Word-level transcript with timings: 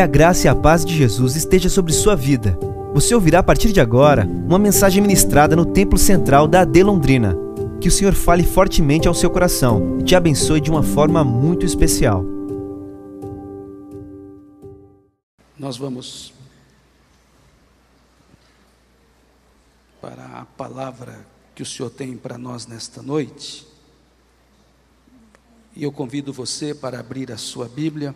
Que 0.00 0.04
a 0.04 0.06
graça 0.06 0.46
e 0.46 0.48
a 0.48 0.54
paz 0.54 0.82
de 0.82 0.96
Jesus 0.96 1.36
esteja 1.36 1.68
sobre 1.68 1.92
sua 1.92 2.16
vida. 2.16 2.58
Você 2.94 3.14
ouvirá 3.14 3.40
a 3.40 3.42
partir 3.42 3.70
de 3.70 3.82
agora 3.82 4.24
uma 4.24 4.58
mensagem 4.58 5.02
ministrada 5.02 5.54
no 5.54 5.66
Templo 5.66 5.98
Central 5.98 6.48
da 6.48 6.62
AD 6.62 6.82
Londrina. 6.82 7.36
Que 7.82 7.88
o 7.88 7.90
Senhor 7.90 8.14
fale 8.14 8.42
fortemente 8.42 9.06
ao 9.06 9.12
seu 9.12 9.28
coração 9.28 9.98
e 10.00 10.02
te 10.02 10.16
abençoe 10.16 10.58
de 10.58 10.70
uma 10.70 10.82
forma 10.82 11.22
muito 11.22 11.66
especial. 11.66 12.24
Nós 15.58 15.76
vamos 15.76 16.32
para 20.00 20.24
a 20.24 20.46
palavra 20.56 21.26
que 21.54 21.62
o 21.62 21.66
Senhor 21.66 21.90
tem 21.90 22.16
para 22.16 22.38
nós 22.38 22.66
nesta 22.66 23.02
noite. 23.02 23.68
E 25.76 25.82
eu 25.82 25.92
convido 25.92 26.32
você 26.32 26.74
para 26.74 26.98
abrir 26.98 27.30
a 27.30 27.36
sua 27.36 27.68
Bíblia, 27.68 28.14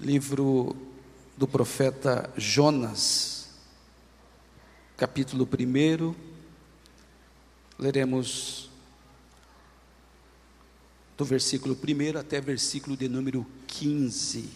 livro 0.00 0.74
do 1.36 1.46
profeta 1.46 2.32
Jonas, 2.34 3.50
capítulo 4.96 5.46
1, 5.46 6.14
leremos 7.78 8.70
do 11.18 11.24
versículo 11.24 11.76
1 11.76 12.18
até 12.18 12.40
versículo 12.40 12.96
de 12.96 13.08
número 13.08 13.46
15. 13.66 14.48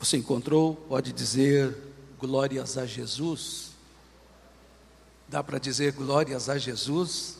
Você 0.00 0.16
encontrou? 0.16 0.74
Pode 0.74 1.12
dizer 1.12 1.76
glórias 2.18 2.76
a 2.76 2.84
Jesus? 2.84 3.67
Dá 5.30 5.44
para 5.44 5.58
dizer 5.58 5.92
glórias 5.92 6.48
a 6.48 6.56
Jesus? 6.56 7.36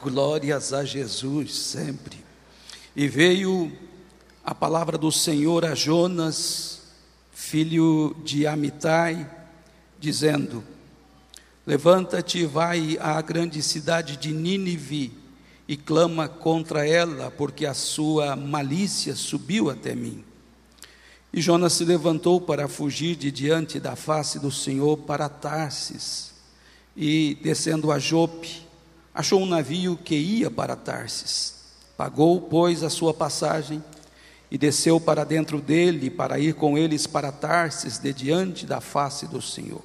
Glórias 0.00 0.72
a 0.72 0.84
Jesus 0.84 1.52
sempre. 1.52 2.24
E 2.94 3.08
veio 3.08 3.72
a 4.44 4.54
palavra 4.54 4.96
do 4.96 5.10
Senhor 5.10 5.64
a 5.64 5.74
Jonas, 5.74 6.82
filho 7.32 8.14
de 8.22 8.46
Amitai, 8.46 9.28
dizendo: 9.98 10.62
Levanta-te 11.66 12.38
e 12.38 12.46
vai 12.46 12.96
à 13.00 13.20
grande 13.20 13.60
cidade 13.64 14.16
de 14.16 14.32
Nínive 14.32 15.12
e 15.66 15.76
clama 15.76 16.28
contra 16.28 16.86
ela, 16.86 17.32
porque 17.32 17.66
a 17.66 17.74
sua 17.74 18.36
malícia 18.36 19.16
subiu 19.16 19.70
até 19.70 19.92
mim. 19.96 20.24
E 21.32 21.40
Jonas 21.40 21.72
se 21.72 21.84
levantou 21.84 22.40
para 22.40 22.68
fugir 22.68 23.16
de 23.16 23.32
diante 23.32 23.80
da 23.80 23.96
face 23.96 24.38
do 24.38 24.52
Senhor 24.52 24.98
para 24.98 25.28
Tarsis. 25.28 26.31
E 26.96 27.38
descendo 27.42 27.90
a 27.90 27.98
Jope, 27.98 28.62
achou 29.14 29.40
um 29.40 29.46
navio 29.46 29.96
que 29.96 30.14
ia 30.14 30.50
para 30.50 30.76
Tarsis. 30.76 31.54
Pagou, 31.96 32.40
pois, 32.40 32.82
a 32.82 32.90
sua 32.90 33.14
passagem 33.14 33.82
e 34.50 34.58
desceu 34.58 35.00
para 35.00 35.24
dentro 35.24 35.62
dele 35.62 36.10
para 36.10 36.38
ir 36.38 36.54
com 36.54 36.76
eles 36.76 37.06
para 37.06 37.32
Tarsis 37.32 37.98
de 37.98 38.12
diante 38.12 38.66
da 38.66 38.82
face 38.82 39.26
do 39.26 39.40
Senhor. 39.40 39.80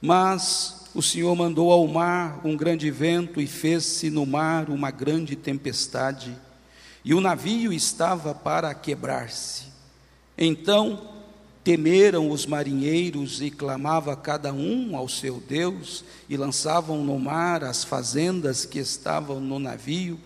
Mas 0.00 0.88
o 0.94 1.02
Senhor 1.02 1.36
mandou 1.36 1.70
ao 1.70 1.86
mar 1.86 2.40
um 2.44 2.56
grande 2.56 2.90
vento 2.90 3.40
e 3.40 3.46
fez-se 3.46 4.08
no 4.08 4.24
mar 4.24 4.70
uma 4.70 4.90
grande 4.90 5.36
tempestade, 5.36 6.34
e 7.04 7.12
o 7.12 7.20
navio 7.20 7.72
estava 7.72 8.34
para 8.34 8.72
quebrar-se. 8.74 9.64
Então 10.36 11.17
temeram 11.64 12.30
os 12.30 12.46
marinheiros 12.46 13.42
e 13.42 13.50
clamava 13.50 14.16
cada 14.16 14.52
um 14.52 14.96
ao 14.96 15.08
seu 15.08 15.42
Deus 15.46 16.04
e 16.28 16.36
lançavam 16.36 17.04
no 17.04 17.18
mar 17.18 17.62
as 17.62 17.84
fazendas 17.84 18.64
que 18.64 18.78
estavam 18.78 19.40
no 19.40 19.58
navio 19.58 20.18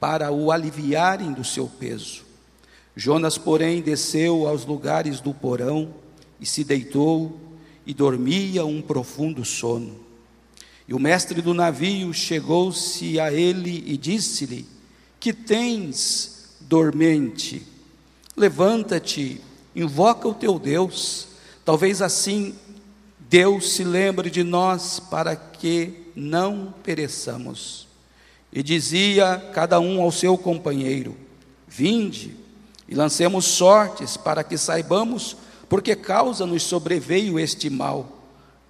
para 0.00 0.30
o 0.30 0.50
aliviarem 0.50 1.32
do 1.32 1.44
seu 1.44 1.66
peso. 1.66 2.24
Jonas, 2.94 3.36
porém, 3.36 3.82
desceu 3.82 4.46
aos 4.48 4.64
lugares 4.64 5.20
do 5.20 5.34
porão 5.34 5.94
e 6.40 6.46
se 6.46 6.64
deitou 6.64 7.38
e 7.84 7.92
dormia 7.92 8.64
um 8.64 8.80
profundo 8.80 9.44
sono. 9.44 10.00
E 10.88 10.94
o 10.94 10.98
mestre 10.98 11.42
do 11.42 11.52
navio 11.52 12.14
chegou-se 12.14 13.18
a 13.20 13.32
ele 13.32 13.84
e 13.86 13.96
disse-lhe: 13.96 14.66
Que 15.20 15.32
tens, 15.32 16.56
dormente? 16.60 17.66
Levanta-te 18.36 19.40
invoca 19.76 20.26
o 20.26 20.34
teu 20.34 20.58
Deus. 20.58 21.28
Talvez 21.64 22.00
assim 22.00 22.54
Deus 23.28 23.72
se 23.72 23.84
lembre 23.84 24.30
de 24.30 24.42
nós 24.42 24.98
para 24.98 25.36
que 25.36 26.10
não 26.16 26.74
pereçamos. 26.82 27.86
E 28.52 28.62
dizia 28.62 29.50
cada 29.52 29.78
um 29.78 30.00
ao 30.00 30.10
seu 30.10 30.38
companheiro: 30.38 31.14
Vinde 31.68 32.34
e 32.88 32.94
lancemos 32.94 33.44
sortes 33.44 34.16
para 34.16 34.42
que 34.42 34.56
saibamos 34.56 35.36
por 35.68 35.82
que 35.82 35.94
causa 35.94 36.46
nos 36.46 36.62
sobreveio 36.62 37.38
este 37.38 37.68
mal. 37.68 38.12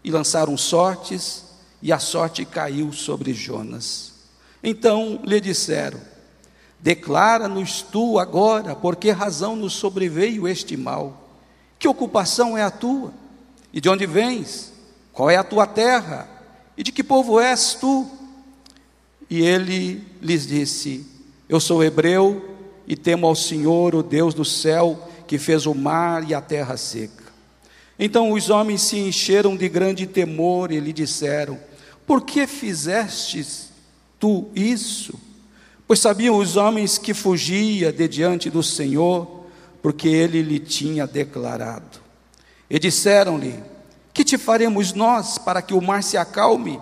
E 0.02 0.10
lançaram 0.10 0.56
sortes, 0.56 1.44
e 1.82 1.92
a 1.92 1.98
sorte 1.98 2.44
caiu 2.44 2.92
sobre 2.92 3.32
Jonas. 3.34 4.12
Então 4.62 5.20
lhe 5.24 5.40
disseram: 5.40 6.00
Declara-nos 6.80 7.82
tu 7.82 8.18
agora 8.18 8.74
por 8.74 8.96
que 8.96 9.10
razão 9.10 9.56
nos 9.56 9.72
sobreveio 9.72 10.46
este 10.46 10.76
mal. 10.76 11.28
Que 11.78 11.88
ocupação 11.88 12.56
é 12.56 12.62
a 12.62 12.70
tua? 12.70 13.12
E 13.72 13.80
de 13.80 13.88
onde 13.88 14.06
vens? 14.06 14.72
Qual 15.12 15.30
é 15.30 15.36
a 15.36 15.44
tua 15.44 15.66
terra? 15.66 16.28
E 16.76 16.82
de 16.82 16.92
que 16.92 17.02
povo 17.02 17.40
és 17.40 17.74
tu? 17.74 18.06
E 19.28 19.40
ele 19.40 20.04
lhes 20.20 20.46
disse: 20.46 21.06
Eu 21.48 21.58
sou 21.58 21.82
hebreu 21.82 22.56
e 22.86 22.96
temo 22.96 23.26
ao 23.26 23.34
Senhor, 23.34 23.94
o 23.94 24.02
Deus 24.02 24.34
do 24.34 24.44
céu, 24.44 25.08
que 25.26 25.38
fez 25.38 25.66
o 25.66 25.74
mar 25.74 26.28
e 26.28 26.34
a 26.34 26.40
terra 26.40 26.76
seca. 26.76 27.24
Então 27.98 28.32
os 28.32 28.50
homens 28.50 28.82
se 28.82 28.98
encheram 28.98 29.56
de 29.56 29.68
grande 29.68 30.06
temor 30.06 30.70
e 30.70 30.78
lhe 30.78 30.92
disseram: 30.92 31.58
Por 32.06 32.22
que 32.22 32.46
fizestes 32.46 33.70
tu 34.20 34.48
isso? 34.54 35.18
Pois 35.86 36.00
sabiam 36.00 36.36
os 36.36 36.56
homens 36.56 36.98
que 36.98 37.14
fugia 37.14 37.92
de 37.92 38.08
diante 38.08 38.50
do 38.50 38.62
Senhor, 38.62 39.44
porque 39.80 40.08
ele 40.08 40.42
lhe 40.42 40.58
tinha 40.58 41.06
declarado. 41.06 42.00
E 42.68 42.78
disseram-lhe: 42.78 43.54
Que 44.12 44.24
te 44.24 44.36
faremos 44.36 44.92
nós 44.92 45.38
para 45.38 45.62
que 45.62 45.74
o 45.74 45.80
mar 45.80 46.02
se 46.02 46.16
acalme? 46.16 46.80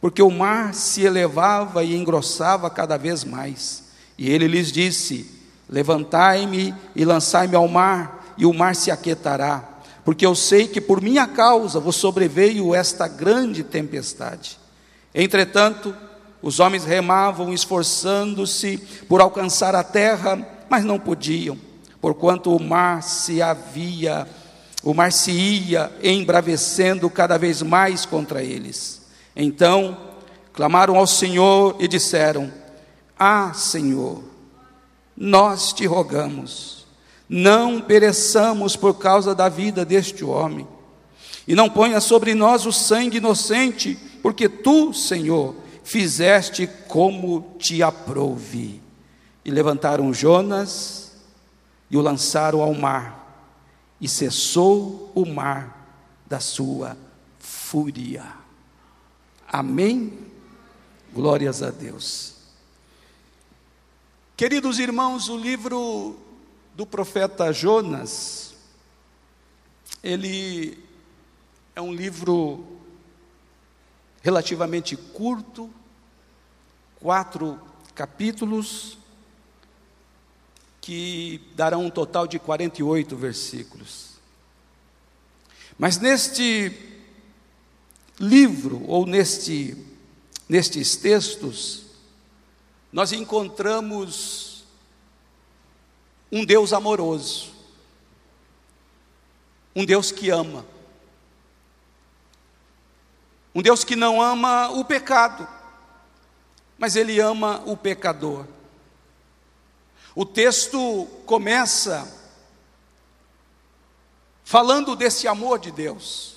Porque 0.00 0.22
o 0.22 0.30
mar 0.30 0.72
se 0.72 1.02
elevava 1.02 1.82
e 1.82 1.96
engrossava 1.96 2.70
cada 2.70 2.96
vez 2.96 3.24
mais. 3.24 3.84
E 4.16 4.30
ele 4.30 4.46
lhes 4.46 4.70
disse: 4.70 5.28
Levantai-me 5.68 6.72
e 6.94 7.04
lançai-me 7.04 7.56
ao 7.56 7.66
mar, 7.66 8.34
e 8.38 8.46
o 8.46 8.54
mar 8.54 8.76
se 8.76 8.90
aquietará, 8.92 9.80
porque 10.04 10.24
eu 10.24 10.34
sei 10.34 10.68
que 10.68 10.80
por 10.80 11.02
minha 11.02 11.26
causa 11.26 11.80
vos 11.80 11.96
sobreveio 11.96 12.72
esta 12.72 13.08
grande 13.08 13.64
tempestade. 13.64 14.58
Entretanto, 15.12 15.94
os 16.42 16.60
homens 16.60 16.84
remavam, 16.84 17.52
esforçando-se 17.52 18.78
por 19.08 19.20
alcançar 19.20 19.74
a 19.74 19.82
terra, 19.82 20.38
mas 20.68 20.84
não 20.84 20.98
podiam, 20.98 21.58
porquanto 22.00 22.54
o 22.54 22.62
mar 22.62 23.02
se 23.02 23.42
havia, 23.42 24.26
o 24.82 24.94
mar 24.94 25.12
se 25.12 25.32
ia 25.32 25.92
embravecendo 26.02 27.10
cada 27.10 27.36
vez 27.36 27.62
mais 27.62 28.06
contra 28.06 28.42
eles. 28.42 29.02
Então 29.34 29.96
clamaram 30.52 30.96
ao 30.96 31.06
Senhor 31.06 31.76
e 31.80 31.88
disseram: 31.88 32.52
Ah, 33.18 33.52
Senhor, 33.52 34.22
nós 35.16 35.72
te 35.72 35.86
rogamos, 35.86 36.86
não 37.28 37.80
pereçamos 37.80 38.76
por 38.76 38.94
causa 38.94 39.34
da 39.34 39.48
vida 39.48 39.84
deste 39.84 40.24
homem, 40.24 40.66
e 41.48 41.54
não 41.54 41.68
ponha 41.68 42.00
sobre 42.00 42.34
nós 42.34 42.64
o 42.64 42.72
sangue 42.72 43.16
inocente, 43.16 43.98
porque 44.22 44.48
tu, 44.48 44.92
Senhor, 44.92 45.54
fizeste 45.88 46.66
como 46.86 47.56
te 47.58 47.82
aprouve. 47.82 48.82
E 49.42 49.50
levantaram 49.50 50.12
Jonas 50.12 51.16
e 51.90 51.96
o 51.96 52.02
lançaram 52.02 52.60
ao 52.60 52.74
mar, 52.74 53.56
e 53.98 54.06
cessou 54.06 55.10
o 55.14 55.24
mar 55.24 55.88
da 56.26 56.38
sua 56.38 56.94
fúria. 57.38 58.26
Amém? 59.50 60.18
Glórias 61.14 61.62
a 61.62 61.70
Deus. 61.70 62.34
Queridos 64.36 64.78
irmãos, 64.78 65.30
o 65.30 65.38
livro 65.38 66.18
do 66.74 66.84
profeta 66.84 67.50
Jonas, 67.50 68.54
ele 70.02 70.78
é 71.74 71.80
um 71.80 71.94
livro 71.94 72.78
relativamente 74.20 74.94
curto, 74.94 75.70
quatro 77.00 77.60
capítulos, 77.94 78.98
que 80.80 81.40
darão 81.54 81.84
um 81.84 81.90
total 81.90 82.26
de 82.26 82.38
48 82.38 83.16
versículos. 83.16 84.12
Mas 85.78 85.98
neste 85.98 86.72
livro 88.18 88.82
ou 88.86 89.06
neste, 89.06 89.76
nestes 90.48 90.96
textos, 90.96 91.86
nós 92.92 93.12
encontramos 93.12 94.64
um 96.32 96.44
Deus 96.44 96.72
amoroso, 96.72 97.52
um 99.74 99.84
Deus 99.84 100.10
que 100.10 100.30
ama, 100.30 100.64
um 103.54 103.62
Deus 103.62 103.84
que 103.84 103.94
não 103.94 104.20
ama 104.20 104.70
o 104.70 104.84
pecado, 104.84 105.46
mas 106.78 106.94
Ele 106.94 107.18
ama 107.18 107.62
o 107.66 107.76
pecador. 107.76 108.46
O 110.14 110.24
texto 110.24 111.06
começa 111.26 112.16
falando 114.44 114.96
desse 114.96 115.28
amor 115.28 115.58
de 115.58 115.70
Deus. 115.70 116.36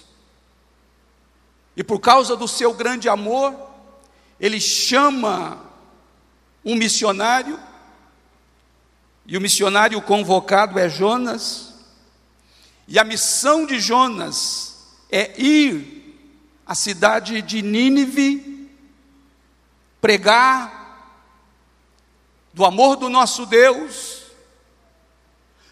E 1.78 1.84
por 1.84 2.00
causa 2.00 2.36
do 2.36 2.48
seu 2.48 2.74
grande 2.74 3.08
amor, 3.08 3.56
ele 4.38 4.60
chama 4.60 5.62
um 6.66 6.76
missionário, 6.76 7.58
e 9.26 9.38
o 9.38 9.42
missionário 9.42 10.02
convocado 10.02 10.78
é 10.78 10.90
Jonas, 10.90 11.74
e 12.88 13.00
a 13.00 13.04
missão 13.04 13.66
de 13.66 13.80
Jonas 13.80 14.90
é 15.10 15.40
ir 15.42 16.20
à 16.66 16.76
cidade 16.76 17.42
de 17.42 17.62
Nínive, 17.62 18.51
pregar 20.02 20.82
do 22.52 22.66
amor 22.66 22.98
do 22.98 23.08
nosso 23.08 23.46
Deus, 23.46 24.24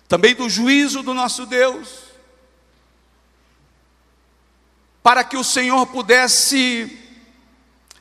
também 0.07 0.35
do 0.35 0.47
juízo 0.47 1.01
do 1.01 1.13
nosso 1.13 1.45
Deus, 1.45 2.03
para 5.01 5.23
que 5.23 5.35
o 5.35 5.43
Senhor 5.43 5.87
pudesse 5.87 6.97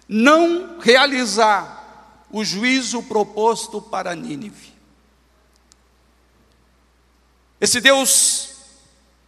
não 0.06 0.78
realizar 0.78 2.26
o 2.30 2.44
juízo 2.44 3.02
proposto 3.02 3.80
para 3.80 4.14
Nínive. 4.14 4.72
Esse 7.60 7.80
Deus 7.80 8.50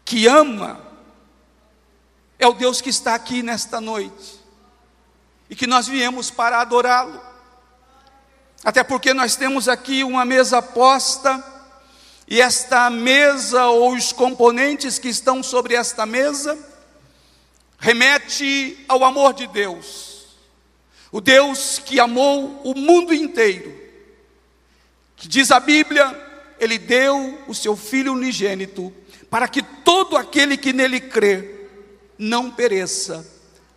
que 0.04 0.26
ama 0.26 0.80
é 2.38 2.46
o 2.46 2.52
Deus 2.52 2.80
que 2.80 2.90
está 2.90 3.14
aqui 3.14 3.42
nesta 3.42 3.80
noite 3.80 4.39
e 5.50 5.54
que 5.56 5.66
nós 5.66 5.86
viemos 5.86 6.30
para 6.30 6.60
adorá-lo. 6.60 7.20
Até 8.64 8.82
porque 8.82 9.12
nós 9.12 9.36
temos 9.36 9.68
aqui 9.68 10.02
uma 10.02 10.24
mesa 10.24 10.62
posta 10.62 11.44
e 12.26 12.40
esta 12.40 12.88
mesa 12.88 13.66
ou 13.66 13.94
os 13.94 14.12
componentes 14.12 14.98
que 14.98 15.08
estão 15.08 15.42
sobre 15.42 15.74
esta 15.74 16.06
mesa 16.06 16.56
remete 17.78 18.82
ao 18.88 19.04
amor 19.04 19.34
de 19.34 19.46
Deus 19.48 20.10
o 21.12 21.20
Deus 21.20 21.78
que 21.78 21.98
amou 21.98 22.60
o 22.64 22.74
mundo 22.74 23.12
inteiro, 23.12 23.74
que 25.16 25.26
diz 25.26 25.50
a 25.50 25.58
Bíblia, 25.58 26.16
ele 26.58 26.78
deu 26.78 27.42
o 27.48 27.54
seu 27.54 27.76
Filho 27.76 28.12
unigênito, 28.12 28.92
para 29.28 29.48
que 29.48 29.62
todo 29.62 30.16
aquele 30.16 30.56
que 30.56 30.72
nele 30.72 31.00
crê 31.00 31.68
não 32.18 32.50
pereça, 32.50 33.26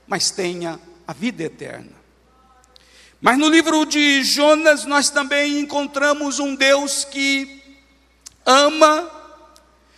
mas 0.08 0.30
tenha 0.30 0.80
a 1.08 1.14
vida 1.14 1.44
eterna. 1.44 2.04
Mas 3.22 3.38
no 3.38 3.48
livro 3.48 3.86
de 3.86 4.24
Jonas 4.24 4.84
nós 4.84 5.10
também 5.10 5.60
encontramos 5.60 6.40
um 6.40 6.56
Deus 6.56 7.06
que 7.06 7.64
ama 8.46 9.10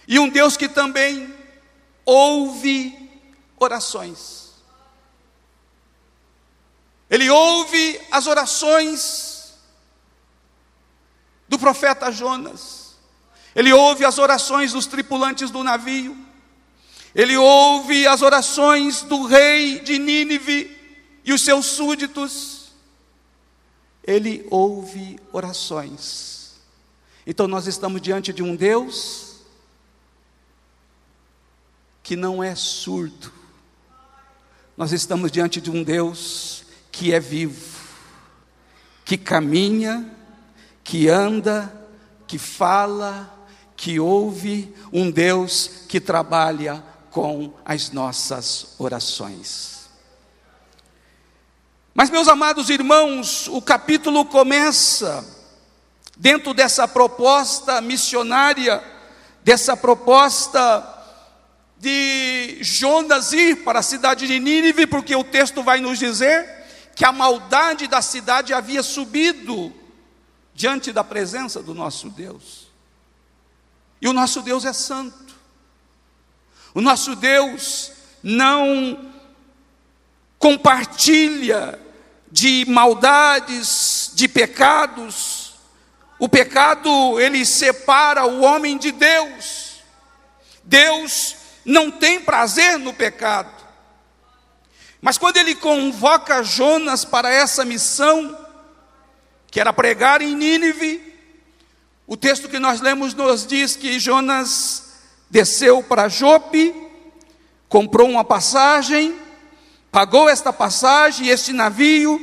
e 0.08 0.20
um 0.20 0.30
Deus 0.30 0.56
que 0.56 0.70
também 0.70 1.34
ouve 2.06 2.96
orações. 3.58 4.54
Ele 7.10 7.30
ouve 7.30 8.00
as 8.12 8.28
orações 8.28 9.56
do 11.48 11.58
profeta 11.58 12.12
Jonas. 12.12 12.96
Ele 13.56 13.72
ouve 13.72 14.06
as 14.06 14.18
orações 14.18 14.74
dos 14.74 14.86
tripulantes 14.86 15.50
do 15.50 15.64
navio. 15.64 16.16
Ele 17.16 17.38
ouve 17.38 18.06
as 18.06 18.22
orações 18.22 19.02
do 19.02 19.24
rei 19.26 19.80
de 19.80 19.98
Nínive 19.98 20.75
e 21.26 21.34
os 21.34 21.42
seus 21.42 21.66
súditos. 21.66 22.70
Ele 24.04 24.46
ouve 24.52 25.20
orações. 25.34 26.54
Então 27.26 27.48
nós 27.48 27.66
estamos 27.66 28.00
diante 28.02 28.32
de 28.32 28.44
um 28.44 28.56
Deus 28.56 29.38
que 32.04 32.16
não 32.16 32.44
é 32.44 32.54
surdo. 32.54 33.34
Nós 34.78 34.92
estamos 34.92 35.32
diante 35.32 35.60
de 35.60 35.72
um 35.72 35.82
Deus 35.84 36.64
que 36.92 37.12
é 37.12 37.20
vivo, 37.20 37.80
que 39.04 39.18
caminha, 39.18 40.16
que 40.84 41.10
anda, 41.10 41.74
que 42.28 42.38
fala, 42.38 43.36
que 43.76 44.00
ouve, 44.00 44.74
um 44.94 45.10
Deus 45.10 45.68
que 45.90 46.00
trabalha 46.00 46.84
com 47.10 47.54
as 47.66 47.92
nossas 47.92 48.76
orações. 48.78 49.75
Mas, 51.98 52.10
meus 52.10 52.28
amados 52.28 52.70
irmãos, 52.70 53.48
o 53.48 53.62
capítulo 53.62 54.26
começa 54.26 55.26
dentro 56.18 56.54
dessa 56.54 56.86
proposta 56.90 57.80
missionária, 57.80 58.84
dessa 59.46 59.78
proposta 59.78 60.86
de 61.78 62.58
Jonas 62.60 63.32
ir 63.32 63.64
para 63.64 63.80
a 63.80 63.82
cidade 63.82 64.28
de 64.28 64.42
Nínive, 64.42 64.86
porque 64.86 65.16
o 65.16 65.24
texto 65.24 65.64
vai 65.64 65.80
nos 65.80 65.98
dizer 65.98 66.66
que 66.94 67.06
a 67.06 67.14
maldade 67.14 67.88
da 67.88 68.02
cidade 68.02 68.54
havia 68.54 68.84
subido 68.84 69.74
diante 70.54 70.92
da 70.92 71.02
presença 71.02 71.64
do 71.64 71.74
nosso 71.74 72.10
Deus. 72.10 72.68
E 74.02 74.10
o 74.10 74.14
nosso 74.14 74.42
Deus 74.42 74.66
é 74.66 74.74
santo. 74.74 75.34
O 76.74 76.82
nosso 76.82 77.16
Deus 77.16 77.94
não 78.22 79.14
compartilha 80.38 81.85
de 82.36 82.66
maldades, 82.68 84.12
de 84.14 84.28
pecados. 84.28 85.54
O 86.20 86.28
pecado, 86.28 87.18
ele 87.18 87.46
separa 87.46 88.26
o 88.26 88.42
homem 88.42 88.78
de 88.78 88.92
Deus. 88.92 89.78
Deus 90.62 91.38
não 91.64 91.90
tem 91.90 92.20
prazer 92.20 92.78
no 92.78 92.94
pecado. 92.94 93.50
Mas 95.00 95.18
quando 95.18 95.38
ele 95.38 95.56
convoca 95.56 96.44
Jonas 96.44 97.06
para 97.06 97.32
essa 97.32 97.64
missão, 97.64 98.38
que 99.50 99.62
era 99.62 99.72
pregar 99.72 100.22
em 100.22 100.36
Nínive, 100.36 101.14
o 102.06 102.18
texto 102.18 102.50
que 102.50 102.60
nós 102.60 102.82
lemos 102.82 103.14
nos 103.14 103.48
diz 103.48 103.78
que 103.78 103.98
Jonas 103.98 104.92
desceu 105.30 105.82
para 105.82 106.10
Jope, 106.10 106.76
comprou 107.70 108.10
uma 108.10 108.26
passagem, 108.26 109.24
pagou 109.96 110.28
esta 110.28 110.52
passagem, 110.52 111.30
este 111.30 111.54
navio 111.54 112.20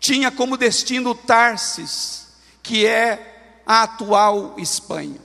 tinha 0.00 0.28
como 0.28 0.56
destino 0.56 1.14
Tarsis, 1.14 2.26
que 2.64 2.84
é 2.84 3.60
a 3.64 3.84
atual 3.84 4.56
Espanha. 4.58 5.20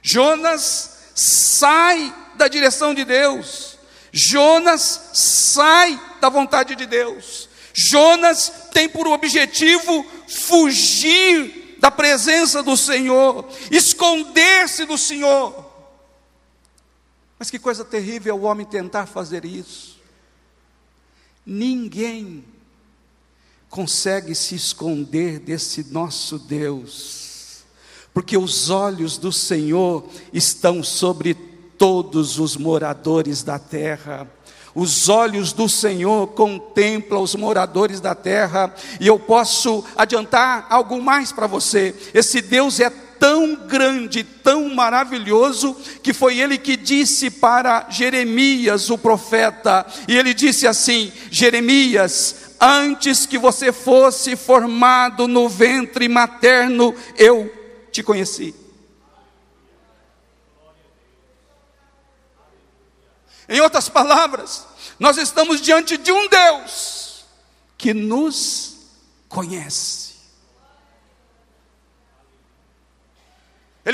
Jonas 0.00 1.10
sai 1.16 2.14
da 2.36 2.46
direção 2.46 2.94
de 2.94 3.04
Deus, 3.04 3.76
Jonas 4.12 5.10
sai 5.14 6.00
da 6.20 6.28
vontade 6.28 6.76
de 6.76 6.86
Deus. 6.86 7.48
Jonas 7.74 8.68
tem 8.72 8.88
por 8.88 9.08
objetivo 9.08 10.06
fugir 10.28 11.76
da 11.80 11.90
presença 11.90 12.62
do 12.62 12.76
Senhor, 12.76 13.48
esconder-se 13.68 14.84
do 14.84 14.96
Senhor. 14.96 15.61
Mas 17.42 17.50
que 17.50 17.58
coisa 17.58 17.84
terrível 17.84 18.36
o 18.36 18.42
homem 18.42 18.64
tentar 18.64 19.06
fazer 19.06 19.44
isso. 19.44 19.98
Ninguém 21.44 22.44
consegue 23.68 24.32
se 24.32 24.54
esconder 24.54 25.40
desse 25.40 25.90
nosso 25.90 26.38
Deus, 26.38 27.64
porque 28.14 28.36
os 28.38 28.70
olhos 28.70 29.18
do 29.18 29.32
Senhor 29.32 30.08
estão 30.32 30.84
sobre 30.84 31.34
todos 31.34 32.38
os 32.38 32.56
moradores 32.56 33.42
da 33.42 33.58
terra. 33.58 34.30
Os 34.72 35.08
olhos 35.08 35.52
do 35.52 35.68
Senhor 35.68 36.28
contemplam 36.28 37.20
os 37.20 37.34
moradores 37.34 38.00
da 38.00 38.14
terra, 38.14 38.72
e 39.00 39.08
eu 39.08 39.18
posso 39.18 39.84
adiantar 39.96 40.68
algo 40.70 41.02
mais 41.02 41.32
para 41.32 41.48
você. 41.48 41.92
Esse 42.14 42.40
Deus 42.40 42.78
é 42.78 42.88
tão 43.22 43.54
grande, 43.54 44.24
tão 44.24 44.68
maravilhoso, 44.74 45.74
que 46.02 46.12
foi 46.12 46.40
ele 46.40 46.58
que 46.58 46.76
disse 46.76 47.30
para 47.30 47.88
Jeremias, 47.88 48.90
o 48.90 48.98
profeta, 48.98 49.86
e 50.08 50.18
ele 50.18 50.34
disse 50.34 50.66
assim: 50.66 51.12
Jeremias, 51.30 52.56
antes 52.60 53.24
que 53.24 53.38
você 53.38 53.70
fosse 53.70 54.34
formado 54.34 55.28
no 55.28 55.48
ventre 55.48 56.08
materno, 56.08 56.92
eu 57.16 57.48
te 57.92 58.02
conheci. 58.02 58.52
Em 63.48 63.60
outras 63.60 63.88
palavras, 63.88 64.66
nós 64.98 65.16
estamos 65.16 65.60
diante 65.60 65.96
de 65.96 66.10
um 66.10 66.28
Deus 66.28 67.24
que 67.78 67.94
nos 67.94 68.78
conhece. 69.28 70.11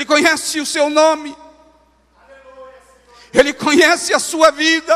Conhece 0.09 0.59
o 0.59 0.65
seu 0.65 0.89
nome, 0.89 1.37
ele 3.31 3.53
conhece 3.53 4.11
a 4.11 4.17
sua 4.17 4.49
vida, 4.49 4.95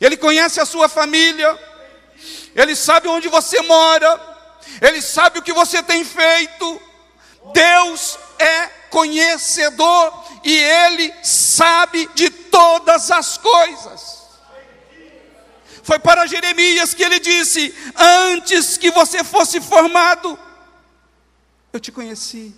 ele 0.00 0.16
conhece 0.16 0.60
a 0.60 0.66
sua 0.66 0.88
família, 0.88 1.50
ele 2.54 2.76
sabe 2.76 3.08
onde 3.08 3.28
você 3.28 3.60
mora, 3.62 4.10
ele 4.80 5.02
sabe 5.02 5.40
o 5.40 5.42
que 5.42 5.52
você 5.52 5.82
tem 5.82 6.04
feito. 6.04 6.80
Deus 7.52 8.18
é 8.38 8.66
conhecedor 8.88 10.04
e 10.44 10.56
ele 10.56 11.12
sabe 11.24 12.08
de 12.14 12.30
todas 12.30 13.10
as 13.10 13.36
coisas. 13.36 14.18
Foi 15.82 15.98
para 15.98 16.26
Jeremias 16.26 16.94
que 16.94 17.02
ele 17.02 17.18
disse: 17.18 17.74
Antes 17.96 18.76
que 18.76 18.92
você 18.92 19.24
fosse 19.24 19.60
formado, 19.60 20.38
eu 21.72 21.80
te 21.80 21.90
conheci. 21.90 22.54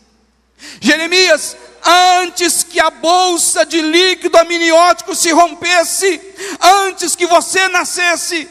Jeremias, 0.81 1.57
antes 1.85 2.62
que 2.62 2.81
a 2.81 2.90
bolsa 2.90 3.64
de 3.64 3.81
líquido 3.81 4.37
amniótico 4.37 5.14
se 5.14 5.31
rompesse, 5.31 6.21
antes 6.61 7.17
que 7.17 7.26
você 7.26 7.69
nascesse, 7.69 8.49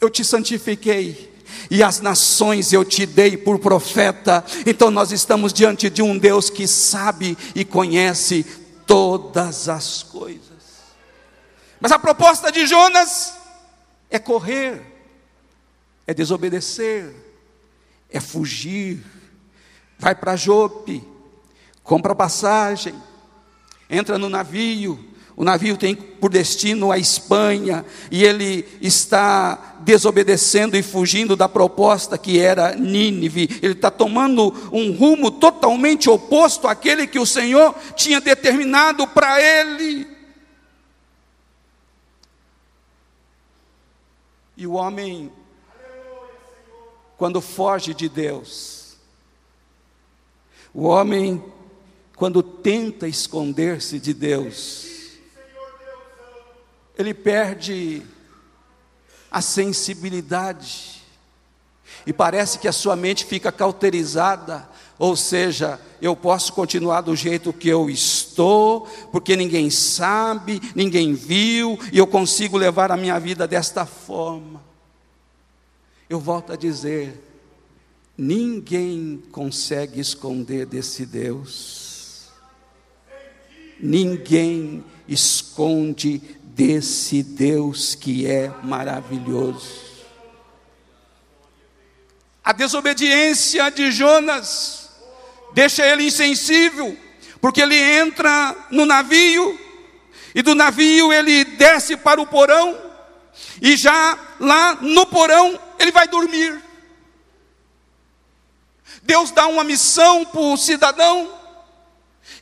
eu 0.00 0.10
te 0.10 0.24
santifiquei. 0.24 1.30
E 1.70 1.82
as 1.82 2.00
nações 2.00 2.72
eu 2.72 2.84
te 2.84 3.06
dei 3.06 3.36
por 3.36 3.58
profeta. 3.58 4.44
Então 4.66 4.90
nós 4.90 5.12
estamos 5.12 5.52
diante 5.52 5.88
de 5.88 6.02
um 6.02 6.18
Deus 6.18 6.50
que 6.50 6.66
sabe 6.66 7.38
e 7.54 7.64
conhece 7.64 8.44
todas 8.86 9.68
as 9.68 10.02
coisas. 10.02 10.40
Mas 11.80 11.92
a 11.92 11.98
proposta 11.98 12.50
de 12.50 12.66
Jonas 12.66 13.32
é 14.10 14.18
correr, 14.18 14.82
é 16.06 16.12
desobedecer, 16.12 17.14
é 18.10 18.20
fugir. 18.20 19.02
Vai 19.98 20.14
para 20.14 20.34
Jope, 20.34 21.06
compra 21.82 22.14
passagem, 22.14 22.94
entra 23.88 24.18
no 24.18 24.28
navio, 24.28 25.10
o 25.40 25.44
navio 25.44 25.74
tem 25.76 25.94
por 25.94 26.30
destino 26.30 26.92
a 26.92 26.98
Espanha, 26.98 27.82
e 28.10 28.22
ele 28.22 28.68
está 28.78 29.76
desobedecendo 29.80 30.76
e 30.76 30.82
fugindo 30.82 31.34
da 31.34 31.48
proposta 31.48 32.18
que 32.18 32.38
era 32.38 32.74
Nínive. 32.74 33.48
Ele 33.62 33.72
está 33.72 33.90
tomando 33.90 34.52
um 34.70 34.92
rumo 34.92 35.30
totalmente 35.30 36.10
oposto 36.10 36.68
àquele 36.68 37.06
que 37.06 37.18
o 37.18 37.24
Senhor 37.24 37.74
tinha 37.96 38.20
determinado 38.20 39.06
para 39.06 39.40
ele. 39.40 40.06
E 44.58 44.66
o 44.66 44.72
homem, 44.72 45.32
quando 47.16 47.40
foge 47.40 47.94
de 47.94 48.10
Deus, 48.10 48.98
o 50.74 50.82
homem 50.82 51.42
quando 52.20 52.42
tenta 52.42 53.08
esconder-se 53.08 53.98
de 53.98 54.12
Deus, 54.12 54.86
ele 56.98 57.14
perde 57.14 58.02
a 59.30 59.40
sensibilidade, 59.40 61.00
e 62.06 62.12
parece 62.12 62.58
que 62.58 62.68
a 62.68 62.72
sua 62.72 62.94
mente 62.94 63.24
fica 63.24 63.50
cauterizada, 63.50 64.68
ou 64.98 65.16
seja, 65.16 65.80
eu 66.02 66.14
posso 66.14 66.52
continuar 66.52 67.00
do 67.00 67.16
jeito 67.16 67.54
que 67.54 67.70
eu 67.70 67.88
estou, 67.88 68.82
porque 69.10 69.34
ninguém 69.34 69.70
sabe, 69.70 70.60
ninguém 70.76 71.14
viu, 71.14 71.78
e 71.90 71.96
eu 71.96 72.06
consigo 72.06 72.58
levar 72.58 72.92
a 72.92 72.98
minha 72.98 73.18
vida 73.18 73.48
desta 73.48 73.86
forma. 73.86 74.62
Eu 76.06 76.20
volto 76.20 76.52
a 76.52 76.56
dizer: 76.56 77.18
ninguém 78.14 79.22
consegue 79.32 79.98
esconder 79.98 80.66
desse 80.66 81.06
Deus. 81.06 81.79
Ninguém 83.82 84.84
esconde 85.08 86.18
desse 86.42 87.22
Deus 87.22 87.94
que 87.94 88.26
é 88.26 88.52
maravilhoso. 88.62 89.90
A 92.44 92.52
desobediência 92.52 93.70
de 93.70 93.90
Jonas 93.90 94.90
deixa 95.52 95.86
ele 95.86 96.04
insensível, 96.04 96.96
porque 97.40 97.60
ele 97.60 97.76
entra 97.76 98.56
no 98.70 98.84
navio, 98.84 99.58
e 100.34 100.42
do 100.42 100.54
navio 100.54 101.12
ele 101.12 101.44
desce 101.44 101.96
para 101.96 102.20
o 102.20 102.26
porão, 102.26 102.78
e 103.60 103.76
já 103.76 104.18
lá 104.38 104.76
no 104.80 105.06
porão 105.06 105.58
ele 105.78 105.90
vai 105.90 106.06
dormir. 106.08 106.62
Deus 109.02 109.30
dá 109.30 109.46
uma 109.46 109.64
missão 109.64 110.24
para 110.24 110.40
o 110.40 110.56
cidadão, 110.56 111.39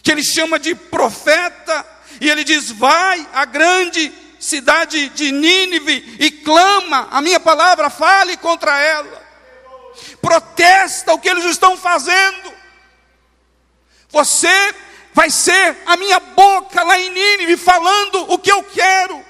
que 0.02 0.10
ele 0.10 0.22
chama 0.22 0.58
de 0.58 0.74
profeta, 0.74 1.86
e 2.20 2.28
ele 2.28 2.44
diz: 2.44 2.70
Vai 2.70 3.26
à 3.32 3.44
grande 3.44 4.12
cidade 4.38 5.08
de 5.10 5.32
Nínive 5.32 6.16
e 6.18 6.30
clama 6.30 7.08
a 7.10 7.20
minha 7.20 7.40
palavra, 7.40 7.90
fale 7.90 8.36
contra 8.36 8.78
ela, 8.80 9.26
protesta 10.20 11.12
o 11.12 11.18
que 11.18 11.28
eles 11.28 11.44
estão 11.44 11.76
fazendo. 11.76 12.52
Você 14.10 14.74
vai 15.12 15.30
ser 15.30 15.76
a 15.84 15.96
minha 15.96 16.20
boca 16.20 16.82
lá 16.82 16.98
em 16.98 17.10
Nínive, 17.10 17.56
falando 17.56 18.32
o 18.32 18.38
que 18.38 18.50
eu 18.50 18.62
quero. 18.62 19.24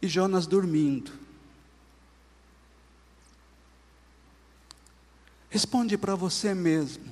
E 0.00 0.08
Jonas 0.08 0.46
dormindo. 0.46 1.21
Responde 5.52 5.98
para 5.98 6.14
você 6.14 6.54
mesmo. 6.54 7.04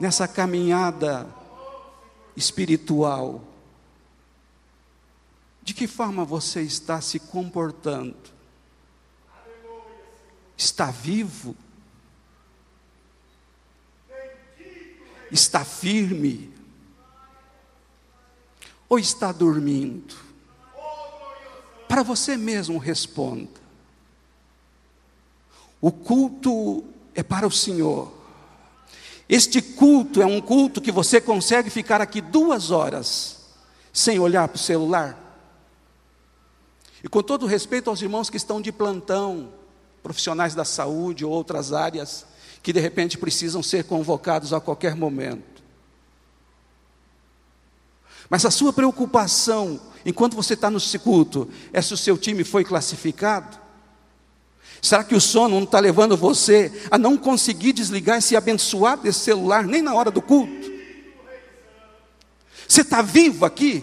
Nessa 0.00 0.26
caminhada 0.26 1.28
espiritual, 2.34 3.44
de 5.62 5.74
que 5.74 5.86
forma 5.86 6.24
você 6.24 6.62
está 6.62 7.02
se 7.02 7.20
comportando? 7.20 8.16
Está 10.56 10.90
vivo? 10.90 11.54
Está 15.30 15.66
firme? 15.66 16.50
Ou 18.88 18.98
está 18.98 19.32
dormindo? 19.32 20.14
Para 21.86 22.02
você 22.02 22.38
mesmo 22.38 22.78
responda. 22.78 23.63
O 25.84 25.92
culto 25.92 26.82
é 27.14 27.22
para 27.22 27.46
o 27.46 27.50
Senhor. 27.50 28.10
Este 29.28 29.60
culto 29.60 30.22
é 30.22 30.24
um 30.24 30.40
culto 30.40 30.80
que 30.80 30.90
você 30.90 31.20
consegue 31.20 31.68
ficar 31.68 32.00
aqui 32.00 32.22
duas 32.22 32.70
horas 32.70 33.50
sem 33.92 34.18
olhar 34.18 34.48
para 34.48 34.56
o 34.56 34.58
celular. 34.58 35.14
E 37.02 37.08
com 37.08 37.22
todo 37.22 37.44
respeito 37.44 37.90
aos 37.90 38.00
irmãos 38.00 38.30
que 38.30 38.38
estão 38.38 38.62
de 38.62 38.72
plantão, 38.72 39.52
profissionais 40.02 40.54
da 40.54 40.64
saúde 40.64 41.22
ou 41.22 41.30
outras 41.30 41.70
áreas, 41.70 42.24
que 42.62 42.72
de 42.72 42.80
repente 42.80 43.18
precisam 43.18 43.62
ser 43.62 43.84
convocados 43.84 44.54
a 44.54 44.60
qualquer 44.62 44.96
momento. 44.96 45.62
Mas 48.30 48.46
a 48.46 48.50
sua 48.50 48.72
preocupação, 48.72 49.78
enquanto 50.06 50.34
você 50.34 50.54
está 50.54 50.70
no 50.70 50.80
culto, 51.02 51.46
é 51.74 51.82
se 51.82 51.92
o 51.92 51.98
seu 51.98 52.16
time 52.16 52.42
foi 52.42 52.64
classificado? 52.64 53.63
Será 54.84 55.02
que 55.02 55.14
o 55.14 55.20
sono 55.20 55.56
não 55.56 55.64
está 55.64 55.80
levando 55.80 56.14
você 56.14 56.70
a 56.90 56.98
não 56.98 57.16
conseguir 57.16 57.72
desligar 57.72 58.18
esse 58.18 58.36
abençoado 58.36 59.10
celular 59.14 59.64
nem 59.64 59.80
na 59.80 59.94
hora 59.94 60.10
do 60.10 60.20
culto? 60.20 60.70
Você 62.68 62.82
está 62.82 63.00
vivo 63.00 63.46
aqui? 63.46 63.82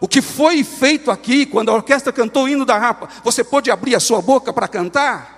O 0.00 0.08
que 0.08 0.22
foi 0.22 0.64
feito 0.64 1.10
aqui, 1.10 1.44
quando 1.44 1.68
a 1.68 1.74
orquestra 1.74 2.14
cantou 2.14 2.44
o 2.44 2.48
hino 2.48 2.64
da 2.64 2.78
rapa, 2.78 3.10
você 3.22 3.44
pôde 3.44 3.70
abrir 3.70 3.94
a 3.94 4.00
sua 4.00 4.22
boca 4.22 4.54
para 4.54 4.66
cantar? 4.66 5.36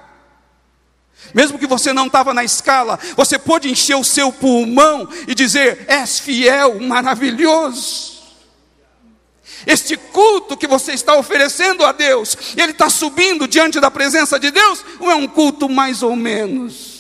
Mesmo 1.34 1.58
que 1.58 1.66
você 1.66 1.92
não 1.92 2.06
estava 2.06 2.32
na 2.32 2.44
escala, 2.44 3.00
você 3.16 3.36
pôde 3.36 3.68
encher 3.68 3.96
o 3.96 4.04
seu 4.04 4.32
pulmão 4.32 5.08
e 5.26 5.34
dizer: 5.34 5.86
És 5.88 6.20
fiel, 6.20 6.78
maravilhoso. 6.78 8.17
Este 9.66 9.96
culto 9.96 10.56
que 10.56 10.66
você 10.66 10.92
está 10.92 11.16
oferecendo 11.16 11.84
a 11.84 11.92
Deus, 11.92 12.36
ele 12.56 12.72
está 12.72 12.88
subindo 12.88 13.48
diante 13.48 13.80
da 13.80 13.90
presença 13.90 14.38
de 14.38 14.50
Deus, 14.50 14.84
ou 15.00 15.10
é 15.10 15.14
um 15.14 15.26
culto 15.26 15.68
mais 15.68 16.02
ou 16.02 16.14
menos? 16.14 16.98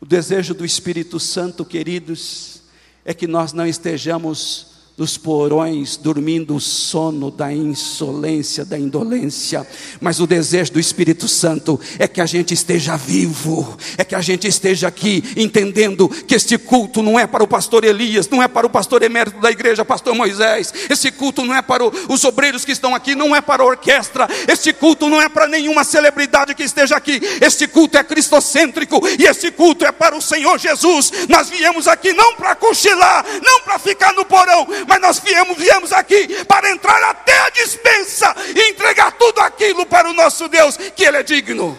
O 0.00 0.06
desejo 0.06 0.54
do 0.54 0.64
Espírito 0.64 1.18
Santo, 1.18 1.64
queridos, 1.64 2.62
é 3.04 3.14
que 3.14 3.26
nós 3.26 3.52
não 3.52 3.66
estejamos 3.66 4.75
dos 4.96 5.18
porões, 5.18 5.98
dormindo 5.98 6.56
o 6.56 6.60
sono 6.60 7.30
da 7.30 7.52
insolência, 7.52 8.64
da 8.64 8.78
indolência, 8.78 9.66
mas 10.00 10.20
o 10.20 10.26
desejo 10.26 10.72
do 10.72 10.80
Espírito 10.80 11.28
Santo 11.28 11.78
é 11.98 12.08
que 12.08 12.18
a 12.18 12.24
gente 12.24 12.54
esteja 12.54 12.96
vivo, 12.96 13.76
é 13.98 14.04
que 14.04 14.14
a 14.14 14.22
gente 14.22 14.48
esteja 14.48 14.88
aqui 14.88 15.22
entendendo 15.36 16.08
que 16.08 16.34
este 16.34 16.56
culto 16.56 17.02
não 17.02 17.20
é 17.20 17.26
para 17.26 17.44
o 17.44 17.46
pastor 17.46 17.84
Elias, 17.84 18.26
não 18.30 18.42
é 18.42 18.48
para 18.48 18.66
o 18.66 18.70
pastor 18.70 19.02
emérito 19.02 19.38
da 19.38 19.50
igreja, 19.50 19.84
pastor 19.84 20.14
Moisés, 20.14 20.72
esse 20.88 21.10
culto 21.10 21.44
não 21.44 21.54
é 21.54 21.60
para 21.60 21.84
os 21.84 22.24
obreiros 22.24 22.64
que 22.64 22.72
estão 22.72 22.94
aqui, 22.94 23.14
não 23.14 23.36
é 23.36 23.42
para 23.42 23.62
a 23.62 23.66
orquestra, 23.66 24.26
este 24.48 24.72
culto 24.72 25.10
não 25.10 25.20
é 25.20 25.28
para 25.28 25.46
nenhuma 25.46 25.84
celebridade 25.84 26.54
que 26.54 26.62
esteja 26.62 26.96
aqui, 26.96 27.20
este 27.42 27.68
culto 27.68 27.98
é 27.98 28.02
cristocêntrico 28.02 29.06
e 29.18 29.26
este 29.26 29.50
culto 29.50 29.84
é 29.84 29.92
para 29.92 30.16
o 30.16 30.22
Senhor 30.22 30.58
Jesus. 30.58 31.12
Nós 31.28 31.50
viemos 31.50 31.86
aqui 31.86 32.14
não 32.14 32.34
para 32.34 32.54
cochilar, 32.54 33.26
não 33.44 33.60
para 33.60 33.78
ficar 33.78 34.14
no 34.14 34.24
porão, 34.24 34.66
mas 34.86 35.00
nós 35.00 35.18
viemos, 35.18 35.56
viemos 35.56 35.92
aqui 35.92 36.44
para 36.44 36.70
entrar 36.70 37.02
até 37.10 37.38
a 37.40 37.50
dispensa 37.50 38.34
e 38.54 38.70
entregar 38.70 39.12
tudo 39.12 39.40
aquilo 39.40 39.84
para 39.86 40.08
o 40.08 40.12
nosso 40.12 40.48
Deus, 40.48 40.76
que 40.76 41.04
Ele 41.04 41.16
é 41.18 41.22
digno. 41.22 41.78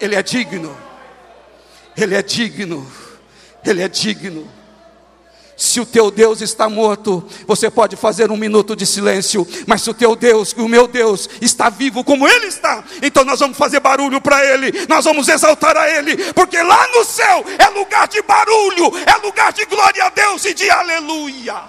Ele 0.00 0.14
é 0.14 0.22
digno. 0.22 0.76
Ele 1.96 2.14
é 2.14 2.22
digno. 2.22 2.92
Ele 3.64 3.82
é 3.82 3.88
digno. 3.88 4.59
Se 5.60 5.78
o 5.78 5.84
teu 5.84 6.10
Deus 6.10 6.40
está 6.40 6.70
morto, 6.70 7.22
você 7.46 7.70
pode 7.70 7.94
fazer 7.94 8.30
um 8.30 8.36
minuto 8.36 8.74
de 8.74 8.86
silêncio, 8.86 9.46
mas 9.66 9.82
se 9.82 9.90
o 9.90 9.94
teu 9.94 10.16
Deus, 10.16 10.54
o 10.54 10.66
meu 10.66 10.88
Deus, 10.88 11.28
está 11.38 11.68
vivo 11.68 12.02
como 12.02 12.26
Ele 12.26 12.46
está, 12.46 12.82
então 13.02 13.26
nós 13.26 13.40
vamos 13.40 13.58
fazer 13.58 13.78
barulho 13.78 14.22
para 14.22 14.42
Ele, 14.42 14.86
nós 14.88 15.04
vamos 15.04 15.28
exaltar 15.28 15.76
a 15.76 15.86
Ele, 15.86 16.32
porque 16.32 16.62
lá 16.62 16.88
no 16.94 17.04
céu 17.04 17.44
é 17.58 17.68
lugar 17.78 18.08
de 18.08 18.22
barulho, 18.22 18.90
é 19.04 19.14
lugar 19.18 19.52
de 19.52 19.66
glória 19.66 20.02
a 20.02 20.08
Deus 20.08 20.46
e 20.46 20.54
de 20.54 20.70
aleluia. 20.70 21.62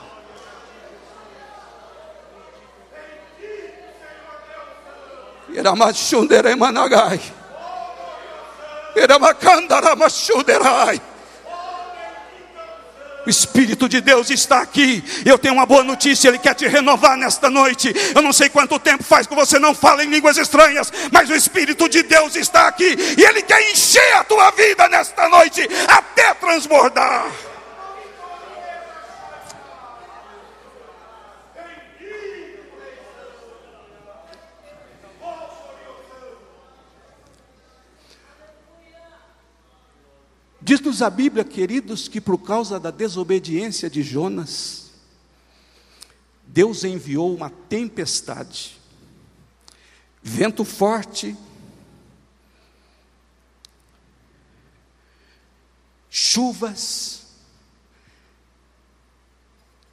Iramachunderemanagai. 5.49 7.19
Iramakandaramachunderai. 8.95 11.10
O 13.25 13.29
Espírito 13.29 13.87
de 13.87 14.01
Deus 14.01 14.29
está 14.29 14.61
aqui. 14.61 15.03
Eu 15.25 15.37
tenho 15.37 15.53
uma 15.53 15.65
boa 15.65 15.83
notícia, 15.83 16.27
Ele 16.27 16.39
quer 16.39 16.55
te 16.55 16.67
renovar 16.67 17.17
nesta 17.17 17.49
noite. 17.49 17.93
Eu 18.15 18.21
não 18.21 18.33
sei 18.33 18.49
quanto 18.49 18.79
tempo 18.79 19.03
faz 19.03 19.27
que 19.27 19.35
você 19.35 19.59
não 19.59 19.75
fala 19.75 20.03
em 20.03 20.09
línguas 20.09 20.37
estranhas, 20.37 20.91
mas 21.11 21.29
o 21.29 21.35
Espírito 21.35 21.87
de 21.87 22.03
Deus 22.03 22.35
está 22.35 22.67
aqui 22.67 22.95
e 23.17 23.23
Ele 23.23 23.41
quer 23.41 23.61
encher 23.71 24.15
a 24.15 24.23
tua 24.23 24.49
vida 24.51 24.87
nesta 24.89 25.29
noite 25.29 25.67
até 25.87 26.33
transbordar. 26.33 27.50
Diz-nos 40.71 41.01
a 41.01 41.09
Bíblia, 41.09 41.43
queridos, 41.43 42.07
que 42.07 42.21
por 42.21 42.37
causa 42.37 42.79
da 42.79 42.91
desobediência 42.91 43.89
de 43.89 44.01
Jonas, 44.01 44.91
Deus 46.47 46.85
enviou 46.85 47.35
uma 47.35 47.49
tempestade, 47.49 48.79
vento 50.23 50.63
forte, 50.63 51.35
chuvas, 56.09 57.25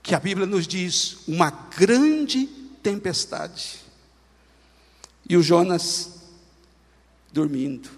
que 0.00 0.14
a 0.14 0.20
Bíblia 0.20 0.46
nos 0.46 0.64
diz, 0.64 1.26
uma 1.26 1.50
grande 1.50 2.46
tempestade, 2.84 3.80
e 5.28 5.36
o 5.36 5.42
Jonas 5.42 6.22
dormindo. 7.32 7.97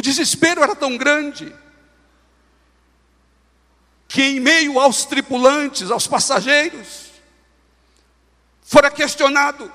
O 0.00 0.02
desespero 0.02 0.62
era 0.62 0.74
tão 0.74 0.96
grande 0.96 1.54
que, 4.08 4.22
em 4.22 4.40
meio 4.40 4.80
aos 4.80 5.04
tripulantes, 5.04 5.90
aos 5.90 6.06
passageiros, 6.06 7.10
fora 8.62 8.90
questionado: 8.90 9.70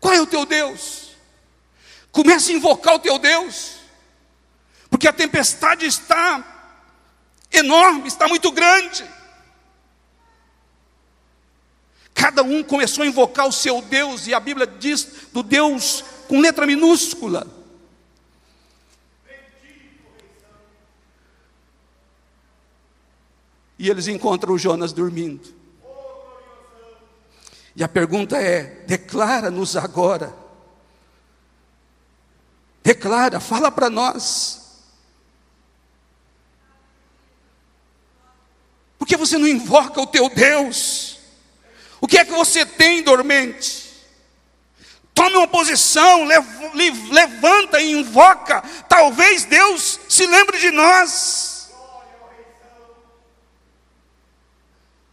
qual 0.00 0.12
é 0.12 0.20
o 0.20 0.26
teu 0.26 0.44
Deus? 0.44 1.12
Comece 2.10 2.50
a 2.50 2.56
invocar 2.56 2.96
o 2.96 2.98
teu 2.98 3.20
Deus, 3.20 3.76
porque 4.90 5.06
a 5.06 5.12
tempestade 5.12 5.86
está 5.86 6.44
enorme, 7.52 8.08
está 8.08 8.26
muito 8.26 8.50
grande. 8.50 9.08
Cada 12.12 12.42
um 12.42 12.64
começou 12.64 13.04
a 13.04 13.06
invocar 13.06 13.46
o 13.46 13.52
seu 13.52 13.80
Deus, 13.80 14.26
e 14.26 14.34
a 14.34 14.40
Bíblia 14.40 14.66
diz 14.66 15.28
do 15.32 15.44
Deus 15.44 16.02
com 16.26 16.40
letra 16.40 16.66
minúscula. 16.66 17.61
E 23.82 23.90
eles 23.90 24.06
encontram 24.06 24.54
o 24.54 24.58
Jonas 24.58 24.92
dormindo. 24.92 25.52
E 27.74 27.82
a 27.82 27.88
pergunta 27.88 28.40
é: 28.40 28.84
declara-nos 28.86 29.76
agora. 29.76 30.32
Declara, 32.80 33.40
fala 33.40 33.72
para 33.72 33.90
nós. 33.90 34.84
Por 39.00 39.08
que 39.08 39.16
você 39.16 39.36
não 39.36 39.48
invoca 39.48 40.00
o 40.00 40.06
teu 40.06 40.28
Deus? 40.28 41.18
O 42.00 42.06
que 42.06 42.18
é 42.18 42.24
que 42.24 42.30
você 42.30 42.64
tem 42.64 43.02
dormente? 43.02 43.90
Tome 45.12 45.34
uma 45.34 45.48
posição, 45.48 46.24
levanta 47.10 47.80
e 47.80 47.90
invoca. 47.90 48.62
Talvez 48.88 49.44
Deus 49.44 49.98
se 50.08 50.24
lembre 50.24 50.60
de 50.60 50.70
nós. 50.70 51.51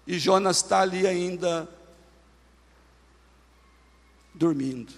E 0.09 0.17
Jonas 0.17 0.57
está 0.57 0.79
ali 0.79 1.05
ainda 1.05 1.69
dormindo. 4.33 4.91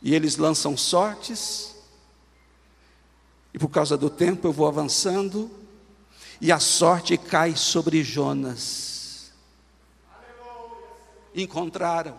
E 0.00 0.14
eles 0.14 0.38
lançam 0.38 0.78
sortes, 0.78 1.76
e 3.52 3.58
por 3.58 3.68
causa 3.68 3.98
do 3.98 4.08
tempo 4.08 4.48
eu 4.48 4.52
vou 4.52 4.66
avançando, 4.66 5.50
e 6.40 6.50
a 6.50 6.58
sorte 6.58 7.18
cai 7.18 7.54
sobre 7.54 8.02
Jonas. 8.02 9.30
Encontraram. 11.34 12.18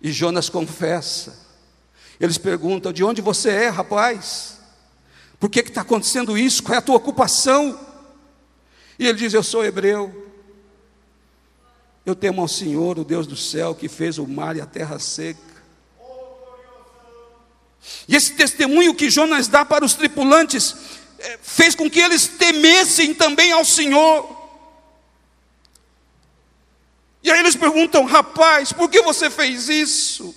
E 0.00 0.10
Jonas 0.10 0.48
confessa. 0.48 1.46
Eles 2.18 2.38
perguntam: 2.38 2.92
de 2.92 3.04
onde 3.04 3.22
você 3.22 3.50
é, 3.50 3.68
rapaz? 3.68 4.58
Por 5.38 5.48
que 5.48 5.60
está 5.60 5.82
acontecendo 5.82 6.36
isso? 6.36 6.60
Qual 6.60 6.74
é 6.74 6.78
a 6.78 6.82
tua 6.82 6.96
ocupação? 6.96 7.91
E 8.98 9.06
ele 9.06 9.18
diz: 9.18 9.32
Eu 9.32 9.42
sou 9.42 9.64
hebreu. 9.64 10.30
Eu 12.04 12.16
temo 12.16 12.42
ao 12.42 12.48
Senhor, 12.48 12.98
o 12.98 13.04
Deus 13.04 13.26
do 13.26 13.36
céu, 13.36 13.74
que 13.74 13.88
fez 13.88 14.18
o 14.18 14.26
mar 14.26 14.56
e 14.56 14.60
a 14.60 14.66
terra 14.66 14.98
seca. 14.98 15.52
E 18.08 18.16
esse 18.16 18.32
testemunho 18.32 18.94
que 18.94 19.10
Jonas 19.10 19.48
dá 19.48 19.64
para 19.64 19.84
os 19.84 19.94
tripulantes 19.94 20.74
é, 21.18 21.38
fez 21.40 21.74
com 21.74 21.88
que 21.88 22.00
eles 22.00 22.26
temessem 22.26 23.14
também 23.14 23.52
ao 23.52 23.64
Senhor. 23.64 24.42
E 27.22 27.30
aí 27.30 27.38
eles 27.38 27.54
perguntam: 27.54 28.04
rapaz, 28.04 28.72
por 28.72 28.90
que 28.90 29.02
você 29.02 29.30
fez 29.30 29.68
isso? 29.68 30.34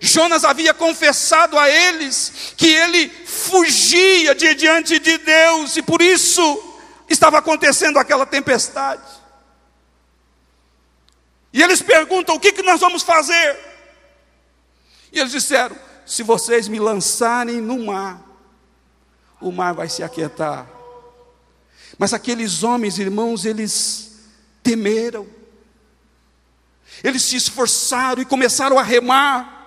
Jonas 0.00 0.44
havia 0.44 0.72
confessado 0.72 1.58
a 1.58 1.68
eles 1.68 2.54
que 2.56 2.68
ele 2.68 3.10
fugia 3.26 4.34
de 4.34 4.54
diante 4.54 4.98
de 4.98 5.18
Deus 5.18 5.76
e 5.76 5.82
por 5.82 6.00
isso 6.00 6.69
estava 7.12 7.38
acontecendo 7.38 7.98
aquela 7.98 8.24
tempestade. 8.24 9.02
E 11.52 11.62
eles 11.62 11.82
perguntam: 11.82 12.36
o 12.36 12.40
que, 12.40 12.52
que 12.52 12.62
nós 12.62 12.80
vamos 12.80 13.02
fazer? 13.02 13.58
E 15.12 15.18
eles 15.18 15.32
disseram: 15.32 15.76
se 16.06 16.22
vocês 16.22 16.68
me 16.68 16.78
lançarem 16.78 17.60
no 17.60 17.84
mar, 17.84 18.20
o 19.40 19.50
mar 19.50 19.74
vai 19.74 19.88
se 19.88 20.02
aquietar. 20.02 20.66
Mas 21.98 22.14
aqueles 22.14 22.62
homens, 22.62 22.98
irmãos, 22.98 23.44
eles 23.44 24.28
temeram, 24.62 25.26
eles 27.02 27.22
se 27.22 27.36
esforçaram 27.36 28.22
e 28.22 28.24
começaram 28.24 28.78
a 28.78 28.82
remar. 28.82 29.59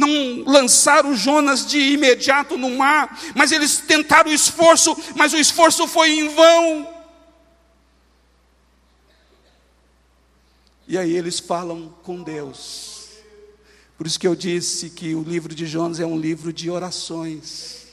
Não 0.00 0.42
lançaram 0.50 1.14
Jonas 1.14 1.66
de 1.66 1.78
imediato 1.78 2.56
no 2.56 2.70
mar, 2.70 3.20
mas 3.34 3.52
eles 3.52 3.76
tentaram 3.78 4.30
o 4.30 4.34
esforço, 4.34 4.96
mas 5.14 5.34
o 5.34 5.36
esforço 5.36 5.86
foi 5.86 6.12
em 6.12 6.28
vão. 6.28 6.88
E 10.88 10.96
aí 10.96 11.14
eles 11.14 11.38
falam 11.38 11.94
com 12.02 12.22
Deus, 12.22 13.08
Por 13.96 14.06
isso 14.06 14.18
que 14.18 14.26
eu 14.26 14.34
disse 14.34 14.88
que 14.88 15.14
o 15.14 15.22
livro 15.22 15.54
de 15.54 15.66
Jonas 15.66 16.00
é 16.00 16.06
um 16.06 16.18
livro 16.18 16.52
de 16.52 16.70
orações. 16.70 17.88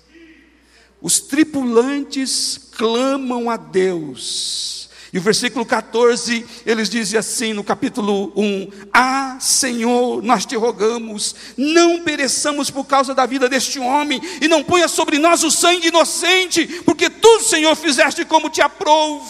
Os 1.02 1.20
tripulantes 1.20 2.58
clamam 2.72 3.50
a 3.50 3.58
Deus. 3.58 4.77
E 5.18 5.20
o 5.20 5.24
versículo 5.24 5.66
14, 5.66 6.46
eles 6.64 6.88
dizem 6.88 7.18
assim 7.18 7.52
no 7.52 7.64
capítulo 7.64 8.32
1: 8.36 8.72
Ah, 8.94 9.36
Senhor, 9.42 10.22
nós 10.22 10.46
te 10.46 10.56
rogamos, 10.56 11.34
não 11.58 12.04
pereçamos 12.04 12.70
por 12.70 12.86
causa 12.86 13.16
da 13.16 13.26
vida 13.26 13.50
deste 13.50 13.80
homem, 13.80 14.22
e 14.40 14.48
não 14.48 14.64
ponha 14.64 14.88
sobre 14.88 15.18
nós 15.18 15.44
o 15.44 15.50
sangue 15.50 15.88
inocente, 15.88 16.68
porque 16.86 17.10
tu, 17.10 17.42
Senhor, 17.42 17.76
fizeste 17.76 18.24
como 18.26 18.48
te 18.48 18.62
aprouve. 18.62 19.28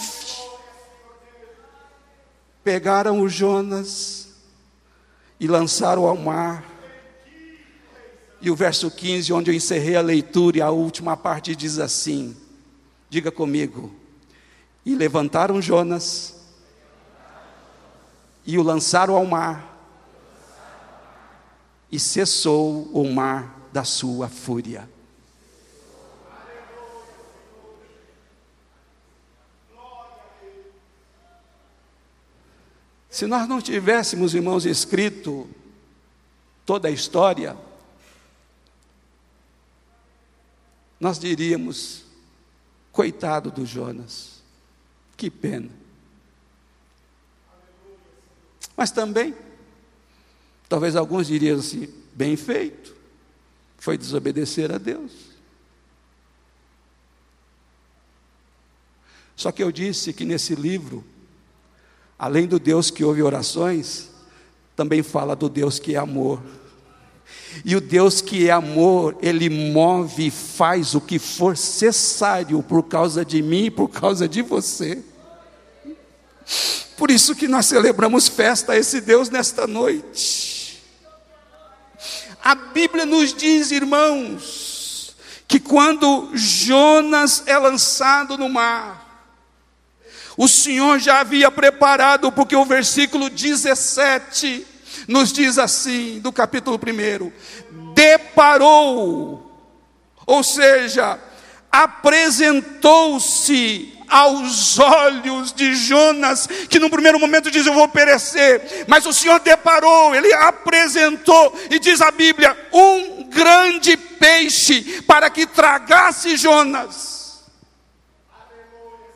Pegaram 2.66 3.22
o 3.22 3.30
Jonas 3.30 4.28
e 5.40 5.48
lançaram 5.48 6.06
ao 6.06 6.18
mar 6.18 6.66
e 8.42 8.52
o 8.52 8.56
verso 8.58 8.92
15, 8.92 9.32
onde 9.32 9.52
eu 9.52 9.56
encerrei 9.56 9.96
a 9.96 10.02
leitura, 10.02 10.58
e 10.58 10.62
a 10.62 10.70
última 10.70 11.16
parte 11.16 11.56
diz 11.56 11.80
assim: 11.80 12.36
diga 13.10 13.32
comigo. 13.32 13.97
E 14.88 14.96
levantaram 14.96 15.62
Jonas, 15.62 16.34
e 18.46 18.58
o 18.58 18.64
lançaram 18.64 19.18
ao 19.18 19.26
mar, 19.26 19.78
e 21.92 22.00
cessou 22.00 22.84
o 22.94 23.04
mar 23.14 23.68
da 23.74 23.84
sua 23.84 24.30
fúria. 24.30 24.90
Se 33.10 33.28
nós 33.28 33.46
não 33.46 33.62
tivéssemos, 33.62 34.34
irmãos, 34.34 34.66
escrito 34.66 35.50
toda 36.66 36.88
a 36.88 36.92
história, 36.92 37.58
nós 40.98 41.20
diríamos: 41.20 42.06
coitado 42.94 43.52
do 43.52 43.66
Jonas, 43.66 44.37
que 45.18 45.30
pena. 45.32 45.70
Mas 48.78 48.92
também, 48.92 49.36
talvez 50.70 50.96
alguns 50.96 51.26
diriam 51.26 51.58
assim: 51.58 51.92
bem 52.14 52.38
feito, 52.38 52.96
foi 53.80 53.98
desobedecer 53.98 54.72
a 54.72 54.78
Deus. 54.78 55.12
Só 59.36 59.52
que 59.52 59.64
eu 59.64 59.72
disse 59.72 60.14
que 60.14 60.26
nesse 60.26 60.56
livro, 60.56 61.04
além 62.18 62.48
do 62.48 62.60
Deus 62.60 62.90
que 62.90 63.04
ouve 63.04 63.22
orações, 63.22 64.10
também 64.76 65.02
fala 65.02 65.36
do 65.36 65.50
Deus 65.50 65.80
que 65.80 65.96
é 65.96 65.98
amor. 65.98 66.42
E 67.66 67.76
o 67.76 67.82
Deus 67.82 68.22
que 68.22 68.48
é 68.48 68.52
amor, 68.52 69.18
Ele 69.22 69.50
move 69.50 70.28
e 70.28 70.32
faz 70.32 70.96
o 70.96 71.02
que 71.02 71.18
for 71.18 71.52
necessário 71.52 72.62
por 72.62 72.84
causa 72.84 73.24
de 73.24 73.42
mim 73.42 73.66
e 73.66 73.72
por 73.72 73.90
causa 73.90 74.28
de 74.28 74.42
você. 74.42 75.04
Por 76.98 77.12
isso 77.12 77.36
que 77.36 77.48
nós 77.48 77.66
celebramos 77.66 78.28
festa 78.28 78.74
a 78.74 78.78
esse 78.78 79.02
Deus 79.02 79.30
nesta 79.30 79.68
noite. 79.68 80.84
A 82.44 82.56
Bíblia 82.56 83.06
nos 83.06 83.34
diz, 83.34 83.72
irmãos, 83.72 85.16
que 85.48 85.60
quando 85.60 86.30
Jonas 86.34 87.44
é 87.46 87.58
lançado 87.58 88.38
no 88.38 88.50
mar, 88.50 89.06
o 90.38 90.48
Senhor 90.48 91.00
já 91.00 91.22
havia 91.22 91.50
preparado, 91.50 92.32
porque 92.32 92.56
o 92.56 92.66
versículo 92.66 93.30
17 93.30 94.67
nos 95.08 95.32
diz 95.32 95.58
assim, 95.58 96.20
do 96.20 96.34
capítulo 96.34 96.78
1: 96.78 97.32
deparou, 97.94 99.50
ou 100.26 100.44
seja, 100.44 101.18
apresentou-se 101.72 103.98
aos 104.08 104.80
olhos 104.80 105.54
de 105.54 105.76
Jonas, 105.76 106.48
que 106.70 106.80
no 106.80 106.90
primeiro 106.90 107.20
momento 107.20 107.52
diz: 107.52 107.66
Eu 107.66 107.74
vou 107.74 107.88
perecer, 107.88 108.86
mas 108.88 109.06
o 109.06 109.14
Senhor 109.14 109.40
deparou, 109.40 110.16
ele 110.16 110.34
apresentou, 110.34 111.58
e 111.70 111.80
diz 111.80 112.02
a 112.02 112.12
Bíblia: 112.12 112.58
um 112.74 113.30
grande 113.30 113.96
peixe 113.96 115.02
para 115.04 115.30
que 115.30 115.46
tragasse 115.46 116.38
Jonas. 116.38 117.44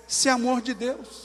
Esse 0.07 0.27
é 0.27 0.31
amor 0.31 0.61
de 0.61 0.73
Deus. 0.73 1.20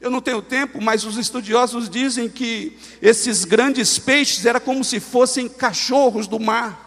Eu 0.00 0.10
não 0.10 0.20
tenho 0.20 0.40
tempo, 0.40 0.80
mas 0.80 1.04
os 1.04 1.16
estudiosos 1.16 1.88
dizem 1.90 2.28
que 2.28 2.78
esses 3.02 3.44
grandes 3.44 3.98
peixes 3.98 4.46
eram 4.46 4.60
como 4.60 4.84
se 4.84 5.00
fossem 5.00 5.48
cachorros 5.48 6.28
do 6.28 6.38
mar, 6.38 6.86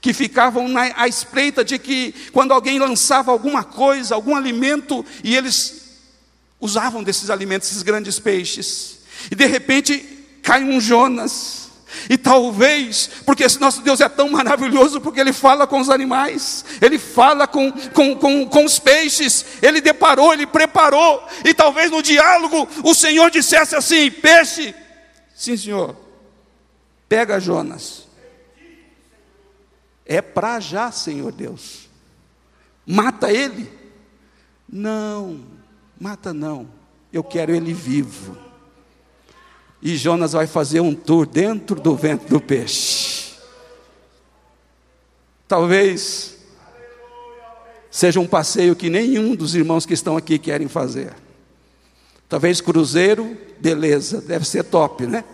que 0.00 0.12
ficavam 0.12 0.66
na, 0.66 0.92
à 0.96 1.06
espreita 1.06 1.64
de 1.64 1.78
que 1.78 2.12
quando 2.32 2.52
alguém 2.52 2.80
lançava 2.80 3.30
alguma 3.30 3.62
coisa, 3.62 4.16
algum 4.16 4.34
alimento, 4.34 5.04
e 5.22 5.36
eles 5.36 6.00
usavam 6.60 7.02
desses 7.02 7.30
alimentos, 7.30 7.70
esses 7.70 7.82
grandes 7.82 8.18
peixes, 8.18 8.98
e 9.30 9.36
de 9.36 9.46
repente 9.46 10.04
cai 10.42 10.64
um 10.64 10.80
Jonas, 10.80 11.70
e 12.08 12.16
talvez, 12.16 13.08
porque 13.24 13.44
esse 13.44 13.60
nosso 13.60 13.82
Deus 13.82 14.00
é 14.00 14.08
tão 14.08 14.28
maravilhoso, 14.30 15.00
porque 15.00 15.20
Ele 15.20 15.32
fala 15.32 15.66
com 15.66 15.80
os 15.80 15.90
animais, 15.90 16.64
Ele 16.80 16.98
fala 16.98 17.46
com, 17.46 17.70
com, 17.72 18.16
com, 18.16 18.46
com 18.46 18.64
os 18.64 18.78
peixes, 18.78 19.44
Ele 19.62 19.80
deparou, 19.80 20.32
Ele 20.32 20.46
preparou, 20.46 21.26
e 21.44 21.54
talvez 21.54 21.90
no 21.90 22.02
diálogo 22.02 22.68
o 22.84 22.94
Senhor 22.94 23.30
dissesse 23.30 23.74
assim: 23.74 24.10
peixe, 24.10 24.74
sim 25.34 25.56
senhor, 25.56 25.96
pega 27.08 27.40
Jonas, 27.40 28.06
é 30.04 30.20
para 30.20 30.60
já, 30.60 30.90
Senhor 30.90 31.32
Deus, 31.32 31.88
mata 32.86 33.32
ele, 33.32 33.70
não, 34.68 35.40
mata 36.00 36.32
não, 36.32 36.68
eu 37.12 37.22
quero 37.22 37.54
ele 37.54 37.72
vivo. 37.72 38.51
E 39.82 39.96
Jonas 39.96 40.32
vai 40.32 40.46
fazer 40.46 40.80
um 40.80 40.94
tour 40.94 41.26
dentro 41.26 41.80
do 41.80 41.96
ventre 41.96 42.28
do 42.28 42.40
peixe. 42.40 43.32
Talvez 45.48 46.36
seja 47.90 48.20
um 48.20 48.26
passeio 48.26 48.76
que 48.76 48.88
nenhum 48.88 49.34
dos 49.34 49.54
irmãos 49.54 49.84
que 49.84 49.92
estão 49.92 50.16
aqui 50.16 50.38
querem 50.38 50.68
fazer. 50.68 51.12
Talvez 52.28 52.60
cruzeiro, 52.60 53.36
beleza, 53.58 54.22
deve 54.22 54.46
ser 54.46 54.64
top, 54.64 55.06
né? 55.06 55.24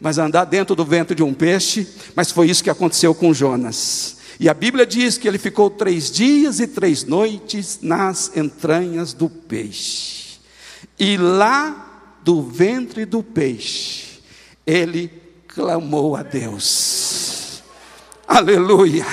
Mas 0.00 0.18
andar 0.18 0.46
dentro 0.46 0.74
do 0.74 0.84
ventre 0.84 1.14
de 1.14 1.22
um 1.22 1.34
peixe, 1.34 1.86
mas 2.16 2.32
foi 2.32 2.48
isso 2.48 2.64
que 2.64 2.70
aconteceu 2.70 3.14
com 3.14 3.32
Jonas. 3.34 4.16
E 4.40 4.48
a 4.48 4.54
Bíblia 4.54 4.86
diz 4.86 5.18
que 5.18 5.28
ele 5.28 5.38
ficou 5.38 5.68
três 5.68 6.10
dias 6.10 6.58
e 6.58 6.66
três 6.66 7.04
noites 7.04 7.80
nas 7.82 8.36
entranhas 8.36 9.12
do 9.12 9.28
peixe. 9.28 10.38
E 10.98 11.16
lá 11.16 11.87
do 12.28 12.42
ventre 12.42 13.06
do 13.06 13.22
peixe, 13.22 14.20
ele 14.66 15.10
clamou 15.48 16.14
a 16.14 16.22
Deus. 16.22 17.62
Aleluia. 18.28 19.06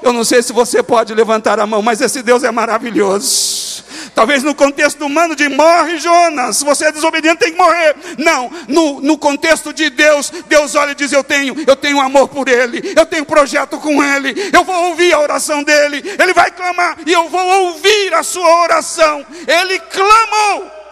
Eu 0.00 0.10
não 0.10 0.24
sei 0.24 0.42
se 0.42 0.50
você 0.50 0.82
pode 0.82 1.12
levantar 1.12 1.60
a 1.60 1.66
mão, 1.66 1.82
mas 1.82 2.00
esse 2.00 2.22
Deus 2.22 2.42
é 2.42 2.50
maravilhoso. 2.50 3.84
Talvez 4.14 4.42
no 4.42 4.54
contexto 4.54 5.04
humano 5.04 5.36
de 5.36 5.50
morre 5.50 5.98
Jonas, 5.98 6.62
você 6.62 6.86
é 6.86 6.92
desobediente 6.92 7.40
tem 7.40 7.52
que 7.52 7.58
morrer. 7.58 7.94
Não, 8.16 8.50
no, 8.68 9.02
no 9.02 9.18
contexto 9.18 9.70
de 9.70 9.90
Deus, 9.90 10.32
Deus 10.48 10.74
olha 10.76 10.92
e 10.92 10.94
diz: 10.94 11.12
Eu 11.12 11.22
tenho, 11.22 11.54
eu 11.66 11.76
tenho 11.76 12.00
amor 12.00 12.28
por 12.28 12.48
ele, 12.48 12.94
eu 12.96 13.04
tenho 13.04 13.26
projeto 13.26 13.76
com 13.76 14.02
ele, 14.02 14.50
eu 14.50 14.64
vou 14.64 14.88
ouvir 14.88 15.12
a 15.12 15.20
oração 15.20 15.62
dele, 15.62 16.02
ele 16.18 16.32
vai 16.32 16.50
clamar 16.50 16.96
e 17.04 17.12
eu 17.12 17.28
vou 17.28 17.66
ouvir 17.66 18.14
a 18.14 18.22
sua 18.22 18.62
oração. 18.62 19.26
Ele 19.46 19.78
clamou. 19.78 20.83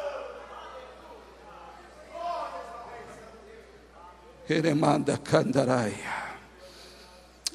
Eremanda 4.53 5.17
Candaraia. 5.19 6.23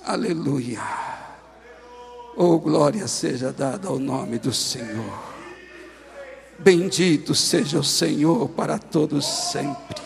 Aleluia. 0.04 0.82
Oh, 2.36 2.60
glória 2.60 3.08
seja 3.08 3.52
dada 3.52 3.88
ao 3.88 4.00
nome 4.00 4.38
do 4.40 4.54
Senhor. 4.54 5.36
Bendito 6.60 7.36
seja 7.36 7.80
o 7.80 7.84
Senhor 7.84 8.50
para 8.50 8.80
todos 8.80 9.26
sempre. 9.26 10.02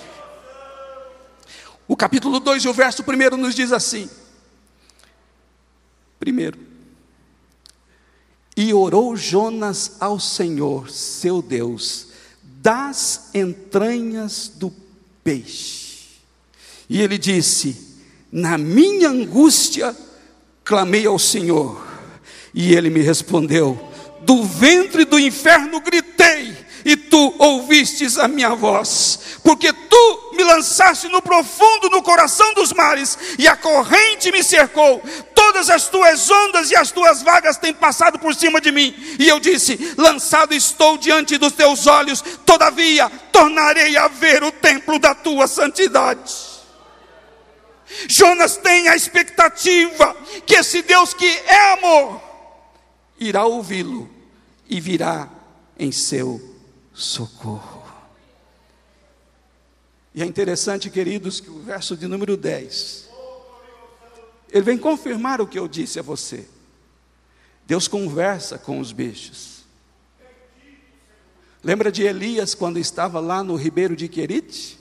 O 1.88 1.96
capítulo 1.96 2.40
2 2.40 2.66
e 2.66 2.68
o 2.70 2.74
verso 2.74 3.04
1 3.04 3.38
nos 3.38 3.54
diz 3.54 3.72
assim: 3.72 4.10
Primeiro, 6.20 6.58
e 8.56 8.74
orou 8.74 9.16
Jonas 9.16 9.98
ao 10.00 10.20
Senhor, 10.20 10.90
seu 10.90 11.42
Deus, 11.42 12.08
das 12.42 13.30
entranhas 13.34 14.48
do 14.48 14.74
peixe. 15.24 15.91
E 16.92 17.02
ele 17.02 17.18
disse: 17.18 17.98
Na 18.30 18.58
minha 18.58 19.08
angústia 19.08 19.96
clamei 20.62 21.06
ao 21.06 21.18
Senhor, 21.18 21.82
e 22.54 22.76
ele 22.76 22.90
me 22.90 23.00
respondeu: 23.00 23.80
Do 24.24 24.44
ventre 24.44 25.06
do 25.06 25.18
inferno 25.18 25.80
gritei, 25.80 26.54
e 26.84 26.98
tu 26.98 27.34
ouvistes 27.40 28.18
a 28.18 28.28
minha 28.28 28.54
voz, 28.56 29.40
porque 29.42 29.72
tu 29.72 30.34
me 30.34 30.44
lançaste 30.44 31.08
no 31.08 31.22
profundo 31.22 31.90
no 31.90 32.04
coração 32.04 32.54
dos 32.56 32.74
mares, 32.74 33.18
e 33.40 33.48
a 33.48 33.56
corrente 33.56 34.30
me 34.30 34.44
cercou. 34.44 35.02
Todas 35.34 35.70
as 35.70 35.88
tuas 35.88 36.30
ondas 36.30 36.72
e 36.72 36.76
as 36.76 36.92
tuas 36.92 37.22
vagas 37.22 37.56
têm 37.56 37.74
passado 37.74 38.20
por 38.20 38.36
cima 38.36 38.60
de 38.60 38.70
mim. 38.70 38.94
E 39.18 39.30
eu 39.30 39.40
disse: 39.40 39.94
Lançado 39.98 40.54
estou 40.54 40.98
diante 40.98 41.38
dos 41.38 41.54
teus 41.54 41.88
olhos, 41.88 42.22
todavia 42.46 43.10
tornarei 43.32 43.96
a 43.96 44.10
ver 44.10 44.44
o 44.44 44.52
templo 44.52 45.00
da 45.00 45.16
tua 45.16 45.48
santidade. 45.48 46.51
Jonas 48.08 48.58
tem 48.58 48.88
a 48.88 48.96
expectativa 48.96 50.16
que 50.46 50.56
esse 50.56 50.82
Deus 50.82 51.14
que 51.14 51.26
é 51.26 51.74
amor 51.74 52.22
irá 53.20 53.46
ouvi-lo 53.46 54.10
e 54.68 54.80
virá 54.80 55.30
em 55.78 55.92
seu 55.92 56.42
socorro. 56.94 57.82
E 60.14 60.22
é 60.22 60.26
interessante, 60.26 60.90
queridos, 60.90 61.40
que 61.40 61.50
o 61.50 61.60
verso 61.60 61.96
de 61.96 62.08
número 62.08 62.36
10, 62.36 63.10
ele 64.52 64.64
vem 64.64 64.78
confirmar 64.78 65.40
o 65.40 65.48
que 65.48 65.58
eu 65.58 65.68
disse 65.68 66.00
a 66.00 66.02
você. 66.02 66.48
Deus 67.66 67.88
conversa 67.88 68.58
com 68.58 68.80
os 68.80 68.92
bichos. 68.92 69.62
Lembra 71.64 71.92
de 71.92 72.04
Elias 72.04 72.54
quando 72.56 72.80
estava 72.80 73.20
lá 73.20 73.44
no 73.44 73.56
ribeiro 73.56 73.96
de 73.96 74.10
Querite? 74.10 74.81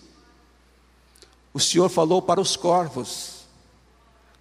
O 1.53 1.61
Senhor 1.61 1.89
falou 1.89 2.23
para 2.23 2.41
os 2.41 2.57
corvos: 2.57 3.45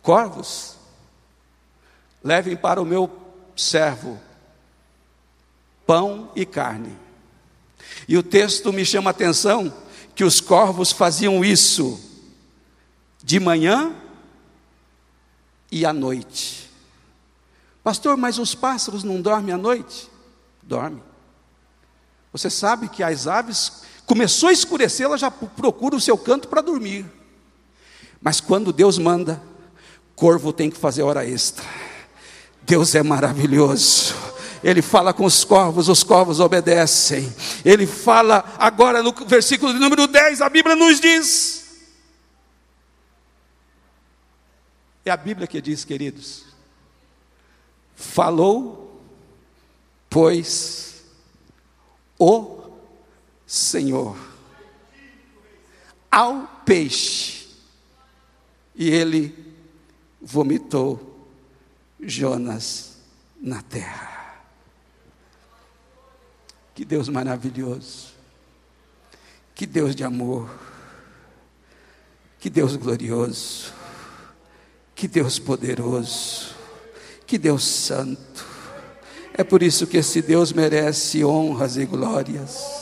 Corvos, 0.02 0.76
levem 2.24 2.56
para 2.56 2.82
o 2.82 2.86
meu 2.86 3.10
servo 3.56 4.20
pão 5.86 6.32
e 6.36 6.46
carne. 6.46 6.96
E 8.08 8.16
o 8.16 8.22
texto 8.22 8.72
me 8.72 8.86
chama 8.86 9.10
a 9.10 9.12
atenção 9.12 9.74
que 10.14 10.24
os 10.24 10.40
corvos 10.40 10.92
faziam 10.92 11.44
isso 11.44 12.00
de 13.24 13.40
manhã 13.40 13.96
e 15.72 15.86
à 15.86 15.94
noite. 15.94 16.70
Pastor, 17.84 18.18
mas 18.18 18.38
os 18.38 18.54
pássaros 18.54 19.04
não 19.04 19.22
dormem 19.22 19.54
à 19.54 19.58
noite? 19.58 20.10
Dormem. 20.62 21.02
Você 22.32 22.50
sabe 22.50 22.88
que 22.88 23.02
as 23.02 23.26
aves, 23.26 23.82
começou 24.10 24.50
a 24.50 24.52
escurecer, 24.52 25.06
ela 25.06 25.20
já 25.20 25.30
procura 25.30 25.96
o 25.96 26.02
seu 26.02 26.18
canto 26.18 26.48
para 26.48 26.62
dormir. 26.62 27.06
Mas 28.20 28.42
quando 28.42 28.74
Deus 28.74 28.98
manda, 28.98 29.40
corvo 30.16 30.52
tem 30.52 30.72
que 30.72 30.78
fazer 30.78 31.04
hora 31.04 31.24
extra. 31.24 31.64
Deus 32.64 32.96
é 32.96 33.04
maravilhoso. 33.04 34.16
Ele 34.64 34.82
fala 34.82 35.14
com 35.14 35.26
os 35.26 35.44
corvos, 35.44 35.88
os 35.88 36.04
corvos 36.04 36.40
obedecem. 36.40 37.32
Ele 37.64 37.86
fala 37.86 38.44
agora 38.58 39.04
no 39.04 39.14
versículo 39.28 39.74
número 39.74 40.08
10, 40.08 40.42
a 40.42 40.50
Bíblia 40.50 40.76
nos 40.76 41.00
diz. 41.00 41.70
É 45.06 45.12
a 45.12 45.18
Bíblia 45.18 45.46
que 45.46 45.62
diz, 45.62 45.86
queridos. 45.86 46.46
Falou, 47.96 49.00
pois, 50.10 51.04
o 52.18 52.59
Senhor 53.52 54.16
ao 56.12 56.48
peixe, 56.64 57.48
e 58.76 58.92
ele 58.92 59.36
vomitou 60.22 61.28
Jonas 62.00 62.98
na 63.42 63.64
terra. 63.64 64.44
Que 66.76 66.86
Deus 66.86 67.10
maravilhoso. 67.10 68.10
Que 69.56 69.66
Deus 69.66 69.96
de 69.96 70.04
amor. 70.04 70.48
Que 72.40 72.52
Deus 72.52 72.76
glorioso. 72.76 73.74
Que 74.94 75.08
Deus 75.08 75.40
poderoso. 75.40 76.56
Que 77.26 77.40
Deus 77.40 77.66
santo. 77.66 78.46
É 79.34 79.44
por 79.44 79.64
isso 79.64 79.88
que 79.88 79.98
esse 79.98 80.22
Deus 80.22 80.54
merece 80.54 81.26
honras 81.26 81.76
e 81.78 81.86
glórias. 81.86 82.79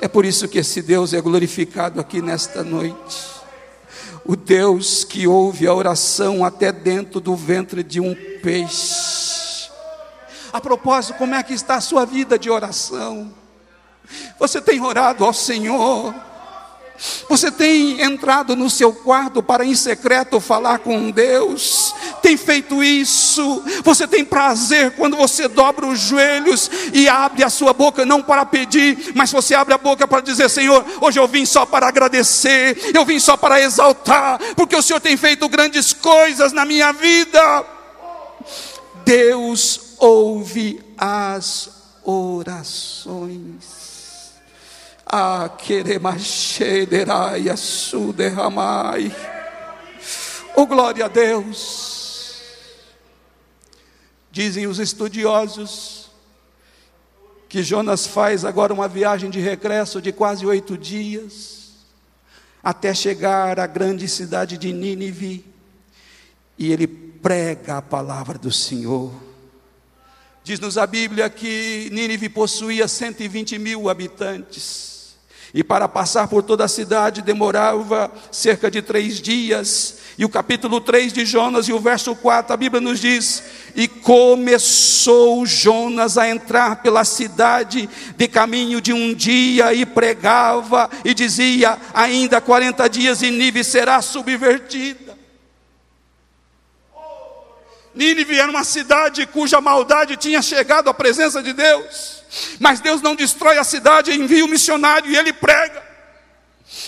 É 0.00 0.08
por 0.08 0.24
isso 0.24 0.48
que 0.48 0.58
esse 0.58 0.82
Deus 0.82 1.12
é 1.12 1.20
glorificado 1.20 2.00
aqui 2.00 2.20
nesta 2.20 2.62
noite. 2.62 3.32
O 4.24 4.36
Deus 4.36 5.04
que 5.04 5.26
ouve 5.26 5.66
a 5.66 5.74
oração 5.74 6.44
até 6.44 6.70
dentro 6.70 7.20
do 7.20 7.34
ventre 7.34 7.82
de 7.82 8.00
um 8.00 8.14
peixe 8.42 9.22
a 10.52 10.60
propósito, 10.60 11.14
como 11.14 11.34
é 11.34 11.42
que 11.42 11.54
está 11.54 11.76
a 11.76 11.80
sua 11.80 12.04
vida 12.04 12.38
de 12.38 12.50
oração? 12.50 13.32
Você 14.38 14.60
tem 14.60 14.82
orado 14.82 15.24
ao 15.24 15.32
Senhor? 15.32 16.14
Você 17.26 17.50
tem 17.50 18.02
entrado 18.02 18.54
no 18.54 18.68
seu 18.68 18.92
quarto 18.92 19.42
para 19.42 19.64
em 19.64 19.74
secreto 19.74 20.38
falar 20.40 20.80
com 20.80 21.10
Deus? 21.10 21.81
Tem 22.22 22.36
feito 22.36 22.82
isso? 22.84 23.64
Você 23.82 24.06
tem 24.06 24.24
prazer 24.24 24.92
quando 24.92 25.16
você 25.16 25.48
dobra 25.48 25.86
os 25.86 25.98
joelhos 25.98 26.70
e 26.92 27.08
abre 27.08 27.42
a 27.42 27.50
sua 27.50 27.72
boca, 27.72 28.06
não 28.06 28.22
para 28.22 28.46
pedir, 28.46 29.12
mas 29.16 29.32
você 29.32 29.56
abre 29.56 29.74
a 29.74 29.78
boca 29.78 30.06
para 30.06 30.20
dizer: 30.20 30.48
Senhor, 30.48 30.84
hoje 31.00 31.18
eu 31.18 31.26
vim 31.26 31.44
só 31.44 31.66
para 31.66 31.88
agradecer, 31.88 32.92
eu 32.94 33.04
vim 33.04 33.18
só 33.18 33.36
para 33.36 33.60
exaltar, 33.60 34.38
porque 34.54 34.76
o 34.76 34.82
Senhor 34.82 35.00
tem 35.00 35.16
feito 35.16 35.48
grandes 35.48 35.92
coisas 35.92 36.52
na 36.52 36.64
minha 36.64 36.92
vida. 36.92 37.66
Deus 39.04 39.96
ouve 39.98 40.80
as 40.96 41.70
orações. 42.04 43.82
Ah, 45.04 45.50
queremachederai 45.58 47.48
a 47.48 47.56
suderramai. 47.56 49.12
Oh, 50.54 50.66
glória 50.66 51.06
a 51.06 51.08
Deus. 51.08 51.91
Dizem 54.32 54.66
os 54.66 54.78
estudiosos 54.78 56.10
que 57.50 57.62
Jonas 57.62 58.06
faz 58.06 58.46
agora 58.46 58.72
uma 58.72 58.88
viagem 58.88 59.28
de 59.28 59.38
regresso 59.38 60.00
de 60.00 60.10
quase 60.10 60.46
oito 60.46 60.78
dias, 60.78 61.72
até 62.64 62.94
chegar 62.94 63.60
à 63.60 63.66
grande 63.66 64.08
cidade 64.08 64.56
de 64.56 64.72
Nínive, 64.72 65.44
e 66.56 66.72
ele 66.72 66.86
prega 66.86 67.76
a 67.76 67.82
palavra 67.82 68.38
do 68.38 68.50
Senhor. 68.50 69.12
Diz-nos 70.42 70.78
a 70.78 70.86
Bíblia 70.86 71.28
que 71.28 71.90
Nínive 71.92 72.30
possuía 72.30 72.88
120 72.88 73.58
mil 73.58 73.90
habitantes. 73.90 74.91
E 75.54 75.62
para 75.62 75.86
passar 75.86 76.28
por 76.28 76.42
toda 76.42 76.64
a 76.64 76.68
cidade 76.68 77.20
demorava 77.20 78.10
cerca 78.30 78.70
de 78.70 78.80
três 78.80 79.20
dias. 79.20 79.98
E 80.16 80.24
o 80.24 80.28
capítulo 80.28 80.80
3 80.80 81.12
de 81.12 81.26
Jonas 81.26 81.68
e 81.68 81.72
o 81.72 81.78
verso 81.78 82.14
4, 82.14 82.54
a 82.54 82.56
Bíblia 82.56 82.80
nos 82.80 83.00
diz: 83.00 83.42
E 83.76 83.86
começou 83.86 85.44
Jonas 85.44 86.16
a 86.16 86.28
entrar 86.28 86.76
pela 86.76 87.04
cidade 87.04 87.88
de 88.16 88.28
caminho 88.28 88.80
de 88.80 88.94
um 88.94 89.12
dia 89.12 89.74
e 89.74 89.84
pregava 89.84 90.88
e 91.04 91.12
dizia: 91.12 91.78
Ainda 91.92 92.40
40 92.40 92.88
dias 92.88 93.20
e 93.20 93.30
Nínive 93.30 93.62
será 93.62 94.00
subvertida. 94.00 95.11
Nínive 97.94 98.38
era 98.38 98.50
uma 98.50 98.64
cidade 98.64 99.26
cuja 99.26 99.60
maldade 99.60 100.16
tinha 100.16 100.40
chegado 100.40 100.88
à 100.88 100.94
presença 100.94 101.42
de 101.42 101.52
Deus. 101.52 102.22
Mas 102.58 102.80
Deus 102.80 103.02
não 103.02 103.14
destrói 103.14 103.58
a 103.58 103.64
cidade, 103.64 104.12
envia 104.12 104.44
o 104.44 104.48
missionário 104.48 105.10
e 105.10 105.16
ele 105.16 105.32
prega. 105.32 105.92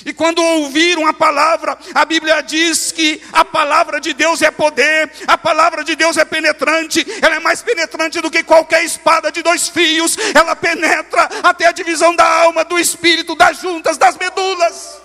E 0.05 0.13
quando 0.13 0.43
ouviram 0.43 1.07
a 1.07 1.13
palavra, 1.13 1.77
a 1.95 2.05
Bíblia 2.05 2.43
diz 2.43 2.91
que 2.91 3.21
a 3.33 3.45
palavra 3.45 4.01
de 4.01 4.15
Deus 4.15 4.41
é 4.41 4.51
poder, 4.51 5.11
a 5.27 5.37
palavra 5.37 5.85
de 5.85 5.95
Deus 5.95 6.17
é 6.17 6.25
penetrante, 6.25 7.07
ela 7.21 7.37
é 7.37 7.41
mais 7.41 7.63
penetrante 7.63 8.21
do 8.21 8.31
que 8.31 8.43
qualquer 8.43 8.83
espada 8.85 9.31
de 9.31 9.43
dois 9.43 9.69
fios, 9.69 10.17
ela 10.35 10.57
penetra 10.57 11.29
até 11.43 11.67
a 11.67 11.73
divisão 11.73 12.17
da 12.17 12.27
alma, 12.27 12.65
do 12.65 12.79
espírito, 12.79 13.35
das 13.35 13.61
juntas, 13.61 13.99
das 13.99 14.17
medulas. 14.17 15.01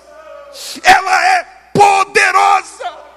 Ela 0.82 1.26
é 1.26 1.48
poderosa. 1.74 3.09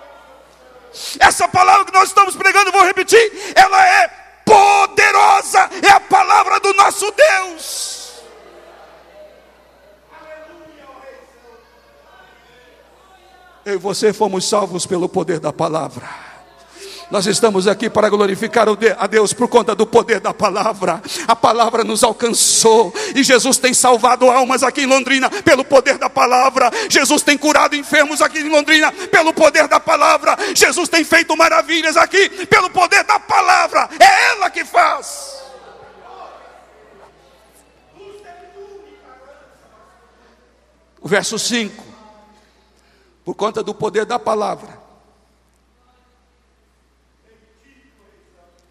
Essa 1.18 1.48
palavra 1.48 1.84
que 1.84 1.92
nós 1.92 2.08
estamos 2.08 2.36
pregando, 2.36 2.72
vou 2.72 2.84
repetir, 2.84 3.52
ela 3.54 3.86
é 3.86 4.08
poderosa, 4.44 5.70
é 5.82 5.90
a 5.90 6.00
palavra 6.00 6.60
do 6.60 6.74
nosso 6.74 7.10
Deus. 7.12 8.22
Eu 13.64 13.74
e 13.74 13.78
você 13.78 14.12
fomos 14.12 14.48
salvos 14.48 14.86
pelo 14.86 15.08
poder 15.08 15.38
da 15.38 15.52
palavra. 15.52 16.31
Nós 17.12 17.26
estamos 17.26 17.68
aqui 17.68 17.90
para 17.90 18.08
glorificar 18.08 18.66
a 18.96 19.06
Deus 19.06 19.34
por 19.34 19.46
conta 19.46 19.74
do 19.74 19.86
poder 19.86 20.18
da 20.18 20.32
palavra. 20.32 21.02
A 21.28 21.36
palavra 21.36 21.84
nos 21.84 22.02
alcançou 22.02 22.90
e 23.14 23.22
Jesus 23.22 23.58
tem 23.58 23.74
salvado 23.74 24.30
almas 24.30 24.62
aqui 24.62 24.80
em 24.80 24.86
Londrina 24.86 25.28
pelo 25.28 25.62
poder 25.62 25.98
da 25.98 26.08
palavra. 26.08 26.70
Jesus 26.88 27.20
tem 27.20 27.36
curado 27.36 27.76
enfermos 27.76 28.22
aqui 28.22 28.38
em 28.38 28.48
Londrina 28.48 28.90
pelo 29.10 29.34
poder 29.34 29.68
da 29.68 29.78
palavra. 29.78 30.38
Jesus 30.54 30.88
tem 30.88 31.04
feito 31.04 31.36
maravilhas 31.36 31.98
aqui 31.98 32.46
pelo 32.46 32.70
poder 32.70 33.04
da 33.04 33.20
palavra. 33.20 33.90
É 34.00 34.30
ela 34.30 34.48
que 34.48 34.64
faz. 34.64 35.42
O 40.98 41.06
verso 41.06 41.38
5, 41.38 41.84
por 43.22 43.34
conta 43.34 43.62
do 43.62 43.74
poder 43.74 44.06
da 44.06 44.18
palavra, 44.18 44.81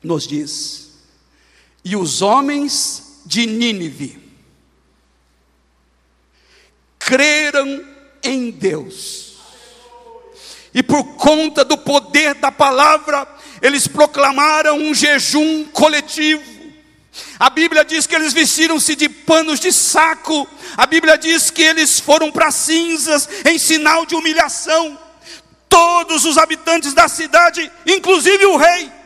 nos 0.03 0.27
diz: 0.27 0.91
E 1.83 1.95
os 1.95 2.21
homens 2.21 3.21
de 3.25 3.45
Nínive 3.45 4.19
creram 6.99 7.85
em 8.23 8.51
Deus, 8.51 9.37
e 10.73 10.81
por 10.81 11.03
conta 11.15 11.63
do 11.63 11.77
poder 11.77 12.35
da 12.35 12.51
palavra, 12.51 13.27
eles 13.61 13.87
proclamaram 13.87 14.77
um 14.77 14.93
jejum 14.93 15.65
coletivo. 15.65 16.61
A 17.37 17.49
Bíblia 17.49 17.83
diz 17.83 18.07
que 18.07 18.15
eles 18.15 18.31
vestiram-se 18.31 18.95
de 18.95 19.09
panos 19.09 19.59
de 19.59 19.71
saco. 19.71 20.47
A 20.77 20.85
Bíblia 20.85 21.17
diz 21.17 21.51
que 21.51 21.61
eles 21.61 21.99
foram 21.99 22.31
para 22.31 22.51
cinzas 22.51 23.27
em 23.45 23.59
sinal 23.59 24.05
de 24.05 24.15
humilhação. 24.15 24.97
Todos 25.67 26.23
os 26.23 26.37
habitantes 26.37 26.93
da 26.93 27.09
cidade, 27.09 27.69
inclusive 27.85 28.45
o 28.45 28.57
rei. 28.57 29.00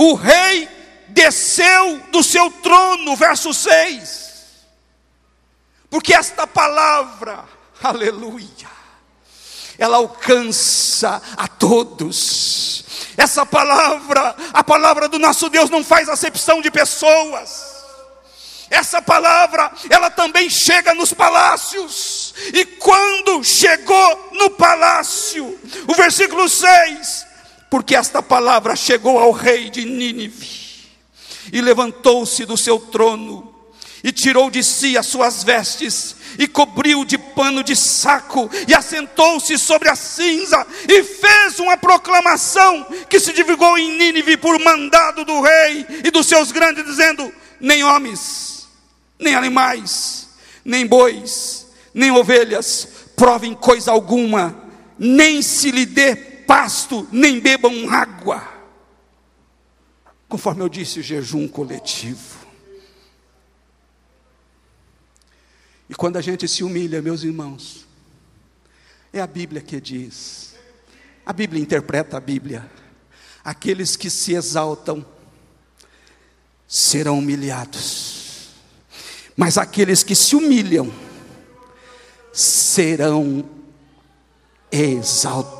O 0.00 0.14
rei 0.14 0.68
desceu 1.08 1.98
do 2.12 2.22
seu 2.22 2.48
trono, 2.52 3.16
verso 3.16 3.52
6. 3.52 4.28
Porque 5.90 6.14
esta 6.14 6.46
palavra, 6.46 7.44
aleluia, 7.82 8.70
ela 9.76 9.96
alcança 9.96 11.20
a 11.36 11.48
todos. 11.48 12.84
Essa 13.16 13.44
palavra, 13.44 14.36
a 14.52 14.62
palavra 14.62 15.08
do 15.08 15.18
nosso 15.18 15.50
Deus 15.50 15.68
não 15.68 15.82
faz 15.82 16.08
acepção 16.08 16.62
de 16.62 16.70
pessoas. 16.70 17.74
Essa 18.70 19.02
palavra, 19.02 19.72
ela 19.90 20.10
também 20.10 20.48
chega 20.48 20.94
nos 20.94 21.12
palácios. 21.12 22.32
E 22.54 22.64
quando 22.64 23.42
chegou 23.42 24.30
no 24.34 24.50
palácio, 24.50 25.58
o 25.88 25.94
versículo 25.94 26.48
6, 26.48 27.26
porque 27.70 27.94
esta 27.94 28.22
palavra 28.22 28.74
chegou 28.74 29.18
ao 29.18 29.30
rei 29.30 29.70
de 29.70 29.84
Nínive, 29.84 30.68
e 31.52 31.60
levantou-se 31.60 32.44
do 32.44 32.56
seu 32.56 32.78
trono, 32.78 33.54
e 34.02 34.12
tirou 34.12 34.50
de 34.50 34.62
si 34.62 34.96
as 34.96 35.06
suas 35.06 35.42
vestes, 35.42 36.16
e 36.38 36.46
cobriu 36.46 37.04
de 37.04 37.18
pano 37.18 37.64
de 37.64 37.74
saco, 37.74 38.48
e 38.66 38.74
assentou-se 38.74 39.58
sobre 39.58 39.88
a 39.88 39.96
cinza, 39.96 40.66
e 40.88 41.02
fez 41.02 41.58
uma 41.58 41.76
proclamação 41.76 42.86
que 43.08 43.18
se 43.18 43.32
divulgou 43.32 43.76
em 43.76 43.96
Nínive 43.96 44.36
por 44.36 44.58
mandado 44.60 45.24
do 45.24 45.40
rei 45.40 45.86
e 46.04 46.10
dos 46.10 46.26
seus 46.26 46.52
grandes, 46.52 46.84
dizendo: 46.84 47.32
nem 47.60 47.82
homens, 47.82 48.68
nem 49.18 49.34
animais, 49.34 50.28
nem 50.64 50.86
bois, 50.86 51.66
nem 51.92 52.10
ovelhas, 52.10 52.88
provem 53.16 53.54
coisa 53.54 53.90
alguma, 53.90 54.56
nem 54.98 55.42
se 55.42 55.70
lhe 55.70 55.84
dê 55.84 56.27
pasto, 56.48 57.06
nem 57.12 57.38
bebam 57.38 57.90
água. 57.90 58.42
Conforme 60.26 60.62
eu 60.62 60.68
disse, 60.68 61.02
jejum 61.02 61.46
coletivo. 61.46 62.38
E 65.90 65.94
quando 65.94 66.16
a 66.16 66.22
gente 66.22 66.48
se 66.48 66.64
humilha, 66.64 67.02
meus 67.02 67.22
irmãos, 67.22 67.86
é 69.12 69.20
a 69.20 69.26
Bíblia 69.26 69.60
que 69.60 69.78
diz, 69.78 70.54
a 71.24 71.32
Bíblia 71.34 71.62
interpreta 71.62 72.16
a 72.16 72.20
Bíblia, 72.20 72.70
aqueles 73.44 73.94
que 73.94 74.08
se 74.08 74.32
exaltam 74.32 75.04
serão 76.66 77.18
humilhados, 77.18 78.50
mas 79.36 79.56
aqueles 79.58 80.02
que 80.02 80.14
se 80.14 80.34
humilham 80.34 80.92
serão 82.32 83.48
exaltados. 84.70 85.57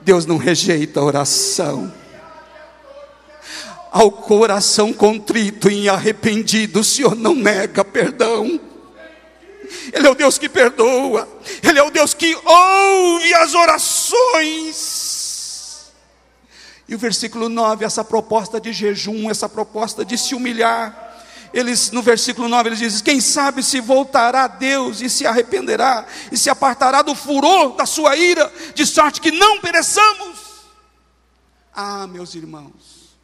Deus 0.00 0.26
não 0.26 0.36
rejeita 0.36 1.00
a 1.00 1.04
oração 1.04 1.92
ao 3.90 4.10
coração 4.12 4.92
contrito 4.92 5.70
e 5.70 5.88
arrependido, 5.88 6.80
o 6.80 6.84
Senhor 6.84 7.16
não 7.16 7.34
nega 7.34 7.84
perdão. 7.84 8.60
Ele 9.92 10.06
é 10.06 10.10
o 10.10 10.14
Deus 10.14 10.38
que 10.38 10.48
perdoa, 10.48 11.28
Ele 11.62 11.78
é 11.78 11.82
o 11.82 11.90
Deus 11.90 12.14
que 12.14 12.34
ouve 12.34 13.34
as 13.34 13.54
orações. 13.54 15.08
E 16.88 16.94
o 16.94 16.98
versículo 16.98 17.48
9, 17.50 17.84
essa 17.84 18.02
proposta 18.02 18.60
de 18.60 18.72
jejum, 18.72 19.28
essa 19.30 19.48
proposta 19.48 20.04
de 20.04 20.16
se 20.16 20.34
humilhar, 20.34 21.07
eles 21.58 21.90
no 21.90 22.02
versículo 22.02 22.48
9 22.48 22.68
eles 22.68 22.78
dizem: 22.78 23.02
Quem 23.02 23.20
sabe 23.20 23.62
se 23.62 23.80
voltará 23.80 24.44
a 24.44 24.48
Deus 24.48 25.00
e 25.00 25.10
se 25.10 25.26
arrependerá 25.26 26.06
e 26.30 26.36
se 26.36 26.48
apartará 26.48 27.02
do 27.02 27.14
furor 27.14 27.74
da 27.76 27.86
sua 27.86 28.16
ira, 28.16 28.50
de 28.74 28.86
sorte 28.86 29.20
que 29.20 29.30
não 29.30 29.60
pereçamos. 29.60 30.38
Ah, 31.74 32.06
meus 32.06 32.34
irmãos, 32.34 33.16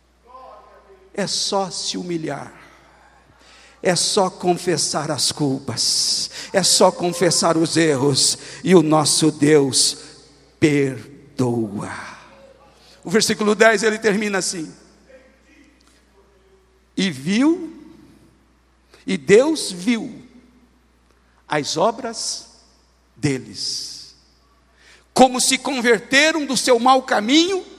é 1.13 1.27
só 1.27 1.71
se 1.71 1.97
humilhar, 1.97 2.53
é 3.83 3.97
só 3.97 4.31
confessar 4.31 5.11
as 5.11 5.33
culpas, 5.33 6.31
é 6.53 6.63
só 6.63 6.91
confessar 6.91 7.57
os 7.57 7.77
erros, 7.77 8.39
e 8.63 8.75
o 8.75 8.83
nosso 8.83 9.31
Deus 9.31 9.97
perdoa. 10.59 11.93
O 13.03 13.11
versículo 13.11 13.55
10 13.55 13.83
ele 13.83 13.99
termina 13.99 14.39
assim: 14.39 14.73
E 16.97 17.11
viu, 17.11 17.74
e 19.07 19.17
Deus 19.17 19.71
viu 19.71 20.23
as 21.47 21.77
obras 21.77 22.49
deles, 23.17 24.15
como 25.13 25.41
se 25.41 25.59
converteram 25.59 26.47
do 26.47 26.57
seu 26.57 26.79
mau 26.79 27.03
caminho 27.03 27.75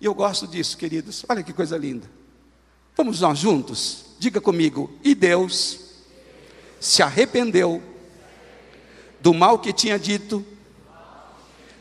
e 0.00 0.04
eu 0.04 0.14
gosto 0.14 0.46
disso, 0.46 0.76
queridos. 0.76 1.24
Olha 1.28 1.42
que 1.42 1.52
coisa 1.52 1.76
linda. 1.76 2.08
Vamos 2.96 3.20
nós 3.20 3.38
juntos? 3.38 4.04
Diga 4.18 4.40
comigo. 4.40 4.90
E 5.02 5.14
Deus 5.14 5.80
se 6.80 7.02
arrependeu 7.02 7.82
do 9.20 9.34
mal 9.34 9.58
que 9.58 9.72
tinha 9.72 9.98
dito, 9.98 10.46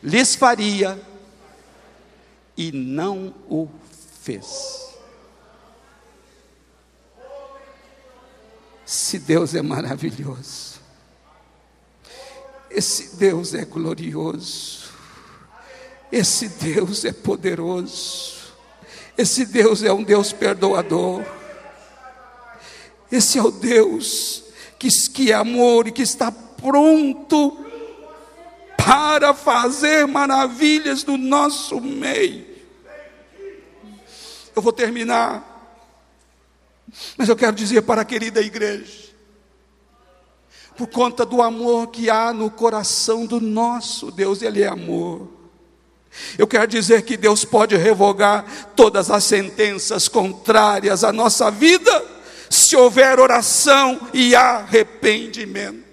lhes 0.02 0.34
faria 0.34 1.00
e 2.56 2.72
não 2.72 3.34
o 3.48 3.68
fez. 4.22 4.87
Esse 8.88 9.20
Deus 9.20 9.54
é 9.54 9.62
maravilhoso. 9.62 10.80
Esse 12.72 13.18
Deus 13.18 13.54
é 13.54 13.66
glorioso. 13.66 14.88
Esse 16.10 16.48
Deus 16.48 17.04
é 17.04 17.12
poderoso. 17.12 18.38
Esse 19.18 19.46
Deus 19.46 19.84
é 19.84 19.92
um 19.92 20.04
Deus 20.04 20.32
perdoador. 20.32 21.26
Esse 23.12 23.38
é 23.38 23.44
o 23.44 23.52
Deus 23.52 24.46
que, 24.80 24.88
que 25.10 25.32
é 25.34 25.36
amor 25.36 25.88
e 25.88 25.92
que 25.92 26.04
está 26.04 26.32
pronto 26.32 27.66
para 28.78 29.34
fazer 29.34 30.08
maravilhas 30.08 31.04
no 31.04 31.18
nosso 31.18 31.82
meio. 31.82 32.46
Eu 34.56 34.62
vou 34.62 34.72
terminar, 34.72 35.57
mas 37.18 37.30
eu 37.30 37.36
quero 37.36 37.56
dizer 37.56 37.82
para 37.82 38.02
a 38.02 38.06
querida 38.06 38.42
igreja, 38.42 39.08
por 40.76 40.88
conta 40.88 41.26
do 41.26 41.42
amor 41.42 41.88
que 41.88 42.10
há 42.10 42.32
no 42.32 42.52
coração 42.52 43.26
do 43.26 43.42
nosso 43.42 44.12
Deus, 44.12 44.42
Ele 44.42 44.62
é 44.62 44.68
amor. 44.68 45.28
Eu 46.38 46.48
quero 46.48 46.68
dizer 46.68 47.02
que 47.04 47.18
Deus 47.18 47.44
pode 47.44 47.76
revogar 47.76 48.46
todas 48.76 49.10
as 49.12 49.24
sentenças 49.24 50.08
contrárias 50.08 51.04
à 51.04 51.12
nossa 51.12 51.52
vida, 51.52 52.06
se 52.50 52.76
houver 52.76 53.20
oração 53.20 54.00
e 54.14 54.36
arrependimento. 54.36 55.86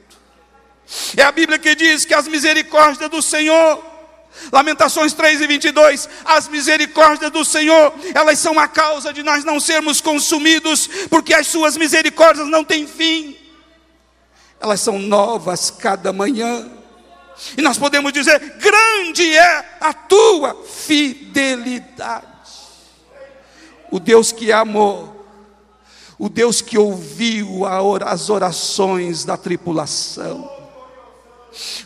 É 1.16 1.22
a 1.22 1.32
Bíblia 1.32 1.58
que 1.58 1.74
diz 1.74 2.04
que 2.04 2.14
as 2.14 2.28
misericórdias 2.28 3.10
do 3.10 3.20
Senhor, 3.20 3.82
Lamentações 4.52 5.12
3 5.12 5.40
e 5.40 5.46
22, 5.46 6.08
as 6.24 6.48
misericórdias 6.48 7.30
do 7.30 7.44
Senhor, 7.44 7.94
elas 8.14 8.38
são 8.38 8.58
a 8.58 8.68
causa 8.68 9.12
de 9.12 9.22
nós 9.22 9.44
não 9.44 9.58
sermos 9.58 10.00
consumidos, 10.00 10.88
porque 11.08 11.32
as 11.32 11.46
suas 11.46 11.76
misericórdias 11.76 12.48
não 12.48 12.64
têm 12.64 12.86
fim, 12.86 13.36
elas 14.60 14.80
são 14.80 14.98
novas 14.98 15.70
cada 15.70 16.12
manhã. 16.12 16.70
E 17.56 17.62
nós 17.62 17.76
podemos 17.76 18.12
dizer: 18.12 18.38
grande 18.58 19.36
é 19.36 19.76
a 19.80 19.92
tua 19.92 20.56
fidelidade. 20.64 22.26
O 23.90 23.98
Deus 24.00 24.32
que 24.32 24.50
amou, 24.52 25.26
o 26.18 26.28
Deus 26.28 26.60
que 26.60 26.78
ouviu 26.78 27.62
as 28.04 28.30
orações 28.30 29.24
da 29.24 29.36
tripulação, 29.36 30.50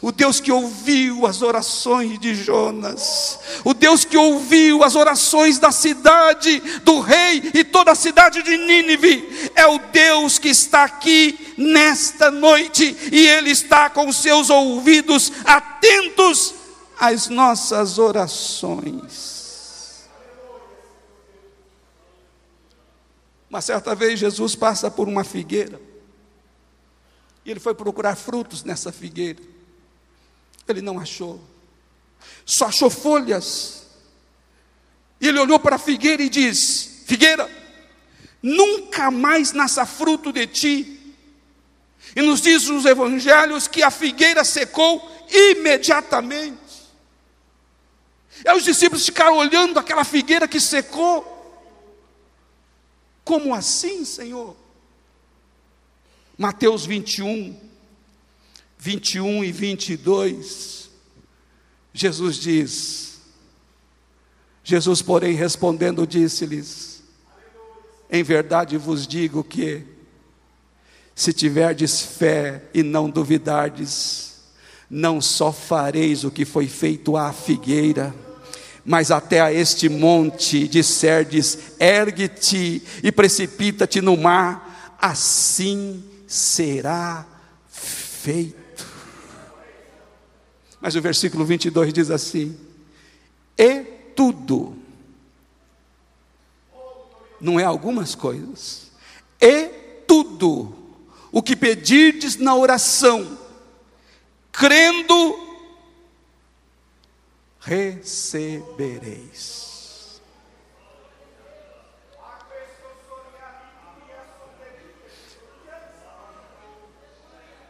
o 0.00 0.10
Deus 0.10 0.40
que 0.40 0.50
ouviu 0.50 1.26
as 1.26 1.42
orações 1.42 2.18
de 2.18 2.34
Jonas, 2.34 3.38
o 3.64 3.74
Deus 3.74 4.04
que 4.04 4.16
ouviu 4.16 4.82
as 4.82 4.94
orações 4.94 5.58
da 5.58 5.70
cidade, 5.70 6.60
do 6.82 7.00
rei 7.00 7.50
e 7.54 7.64
toda 7.64 7.92
a 7.92 7.96
cidade 7.96 8.42
de 8.42 8.56
Nínive, 8.56 9.50
é 9.54 9.66
o 9.66 9.78
Deus 9.78 10.38
que 10.38 10.48
está 10.48 10.84
aqui 10.84 11.54
nesta 11.56 12.30
noite 12.30 12.96
e 13.12 13.26
Ele 13.26 13.50
está 13.50 13.90
com 13.90 14.10
seus 14.12 14.50
ouvidos 14.50 15.32
atentos 15.44 16.54
às 16.98 17.28
nossas 17.28 17.98
orações. 17.98 19.38
Uma 23.48 23.60
certa 23.62 23.94
vez 23.94 24.18
Jesus 24.18 24.54
passa 24.54 24.90
por 24.90 25.08
uma 25.08 25.24
figueira. 25.24 25.80
E 27.44 27.50
ele 27.50 27.60
foi 27.60 27.74
procurar 27.74 28.14
frutos 28.14 28.62
nessa 28.62 28.92
figueira. 28.92 29.40
Ele 30.68 30.82
não 30.82 30.98
achou. 30.98 31.40
Só 32.44 32.66
achou 32.66 32.90
folhas. 32.90 33.86
E 35.20 35.28
ele 35.28 35.38
olhou 35.38 35.58
para 35.58 35.76
a 35.76 35.78
figueira 35.78 36.22
e 36.22 36.28
diz: 36.28 37.02
Figueira, 37.06 37.50
nunca 38.42 39.10
mais 39.10 39.52
nasça 39.52 39.84
fruto 39.86 40.32
de 40.32 40.46
ti. 40.46 41.14
E 42.14 42.22
nos 42.22 42.40
diz 42.40 42.68
os 42.68 42.84
evangelhos 42.84 43.66
que 43.68 43.82
a 43.82 43.90
figueira 43.90 44.44
secou 44.44 45.26
imediatamente. 45.30 46.58
E 48.44 48.52
os 48.52 48.64
discípulos 48.64 49.04
ficaram 49.04 49.36
olhando 49.36 49.78
aquela 49.78 50.04
figueira 50.04 50.46
que 50.46 50.60
secou. 50.60 51.36
Como 53.24 53.54
assim, 53.54 54.04
Senhor? 54.04 54.56
Mateus 56.36 56.86
21, 56.86 57.58
21 58.78 59.44
e 59.44 59.52
22, 59.52 60.90
Jesus 61.92 62.36
diz: 62.36 63.20
Jesus, 64.62 65.02
porém, 65.02 65.34
respondendo, 65.34 66.06
disse-lhes: 66.06 67.02
Em 68.10 68.22
verdade 68.22 68.76
vos 68.76 69.06
digo 69.06 69.42
que, 69.42 69.82
se 71.14 71.32
tiverdes 71.32 72.00
fé 72.00 72.62
e 72.72 72.82
não 72.84 73.10
duvidardes, 73.10 74.36
não 74.88 75.20
só 75.20 75.52
fareis 75.52 76.22
o 76.22 76.30
que 76.30 76.44
foi 76.44 76.68
feito 76.68 77.16
à 77.16 77.32
figueira, 77.32 78.14
mas 78.84 79.10
até 79.10 79.40
a 79.40 79.52
este 79.52 79.88
monte 79.88 80.68
disserdes: 80.68 81.58
ergue-te 81.80 82.82
e 83.02 83.10
precipita-te 83.10 84.00
no 84.00 84.16
mar, 84.16 84.96
assim 85.00 86.04
será 86.28 87.26
feito. 87.68 88.57
Mas 90.80 90.94
o 90.94 91.00
versículo 91.00 91.44
22 91.44 91.92
diz 91.92 92.10
assim: 92.10 92.56
e 93.58 93.82
tudo, 94.14 94.76
não 97.40 97.58
é 97.58 97.64
algumas 97.64 98.14
coisas, 98.14 98.92
e 99.40 99.66
tudo 100.06 100.72
o 101.32 101.42
que 101.42 101.56
pedirdes 101.56 102.36
na 102.36 102.54
oração, 102.54 103.36
crendo 104.52 105.48
recebereis. 107.60 109.66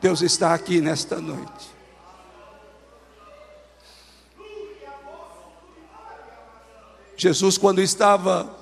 Deus 0.01 0.23
está 0.23 0.55
aqui 0.55 0.81
nesta 0.81 1.21
noite. 1.21 1.78
Jesus, 7.19 7.59
quando 7.59 7.83
estava 7.83 8.57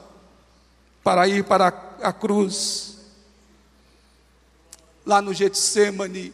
para 1.05 1.29
ir 1.29 1.45
para 1.45 1.69
a 2.01 2.11
cruz, 2.11 2.97
lá 5.05 5.21
no 5.21 5.35
Getsemane, 5.35 6.33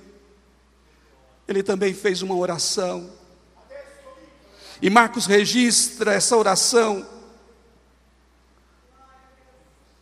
ele 1.49 1.65
também 1.65 1.93
fez 1.93 2.23
uma 2.23 2.37
oração. 2.37 3.11
E 4.81 4.89
Marcos 4.89 5.27
registra 5.27 6.15
essa 6.15 6.37
oração. 6.37 7.05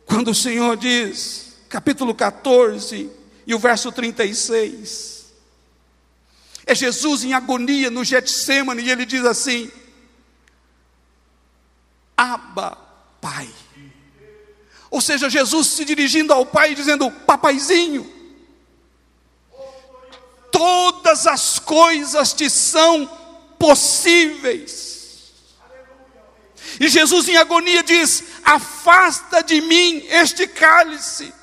Quando 0.05 0.29
o 0.29 0.35
Senhor 0.35 0.77
diz, 0.77 1.53
capítulo 1.67 2.13
14 2.13 3.09
e 3.47 3.55
o 3.55 3.59
verso 3.59 3.91
36. 3.91 5.25
É 6.67 6.75
Jesus 6.75 7.23
em 7.23 7.33
agonia 7.33 7.89
no 7.89 8.03
Getsemane 8.03 8.83
e 8.83 8.91
ele 8.91 9.07
diz 9.07 9.25
assim: 9.25 9.71
Abba, 12.21 12.77
Pai. 13.19 13.49
Ou 14.91 15.01
seja, 15.01 15.27
Jesus 15.27 15.65
se 15.65 15.83
dirigindo 15.83 16.31
ao 16.31 16.45
Pai 16.45 16.75
dizendo: 16.75 17.09
Papaizinho, 17.09 18.07
todas 20.51 21.25
as 21.25 21.57
coisas 21.57 22.31
te 22.31 22.47
são 22.47 23.07
possíveis. 23.57 25.31
E 26.79 26.87
Jesus, 26.89 27.27
em 27.27 27.37
agonia, 27.37 27.81
diz: 27.81 28.23
Afasta 28.43 29.41
de 29.41 29.59
mim 29.59 30.05
este 30.07 30.45
cálice, 30.45 31.33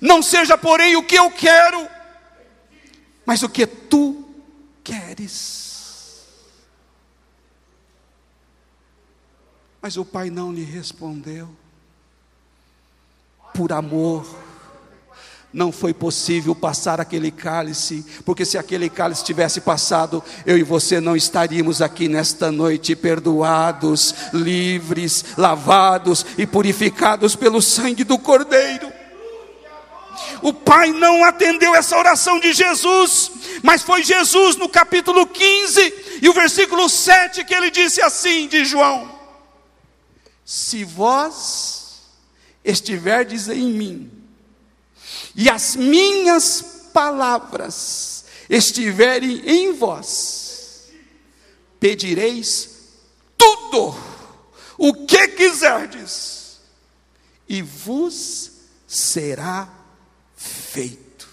não 0.00 0.20
seja, 0.20 0.58
porém, 0.58 0.96
o 0.96 1.04
que 1.04 1.14
eu 1.14 1.30
quero, 1.30 1.88
mas 3.24 3.44
o 3.44 3.48
que 3.48 3.64
tu 3.64 4.28
queres. 4.82 5.63
Mas 9.84 9.98
o 9.98 10.04
pai 10.06 10.30
não 10.30 10.50
lhe 10.50 10.64
respondeu, 10.64 11.46
por 13.52 13.70
amor 13.70 14.26
não 15.52 15.70
foi 15.70 15.92
possível 15.92 16.54
passar 16.54 17.02
aquele 17.02 17.30
cálice, 17.30 18.02
porque 18.24 18.46
se 18.46 18.56
aquele 18.56 18.88
cálice 18.88 19.22
tivesse 19.22 19.60
passado, 19.60 20.24
eu 20.46 20.56
e 20.56 20.62
você 20.62 21.02
não 21.02 21.14
estaríamos 21.14 21.82
aqui 21.82 22.08
nesta 22.08 22.50
noite 22.50 22.96
perdoados, 22.96 24.14
livres, 24.32 25.22
lavados 25.36 26.24
e 26.38 26.46
purificados 26.46 27.36
pelo 27.36 27.60
sangue 27.60 28.04
do 28.04 28.18
Cordeiro. 28.18 28.90
O 30.40 30.54
Pai 30.54 30.92
não 30.92 31.22
atendeu 31.24 31.74
essa 31.74 31.98
oração 31.98 32.40
de 32.40 32.54
Jesus, 32.54 33.32
mas 33.62 33.82
foi 33.82 34.02
Jesus 34.02 34.56
no 34.56 34.66
capítulo 34.66 35.26
15 35.26 36.20
e 36.22 36.28
o 36.30 36.32
versículo 36.32 36.88
7 36.88 37.44
que 37.44 37.52
ele 37.52 37.70
disse 37.70 38.00
assim 38.00 38.48
de 38.48 38.64
João: 38.64 39.13
Se 40.44 40.84
vós 40.84 42.02
estiverdes 42.64 43.48
em 43.48 43.72
mim, 43.72 44.10
e 45.34 45.48
as 45.48 45.76
minhas 45.76 46.88
palavras 46.92 48.24
estiverem 48.48 49.40
em 49.48 49.72
vós, 49.72 50.90
pedireis 51.80 52.70
tudo 53.36 53.94
o 54.78 55.06
que 55.06 55.28
quiserdes, 55.28 56.60
e 57.48 57.62
vos 57.62 58.50
será 58.86 59.68
feito. 60.36 61.28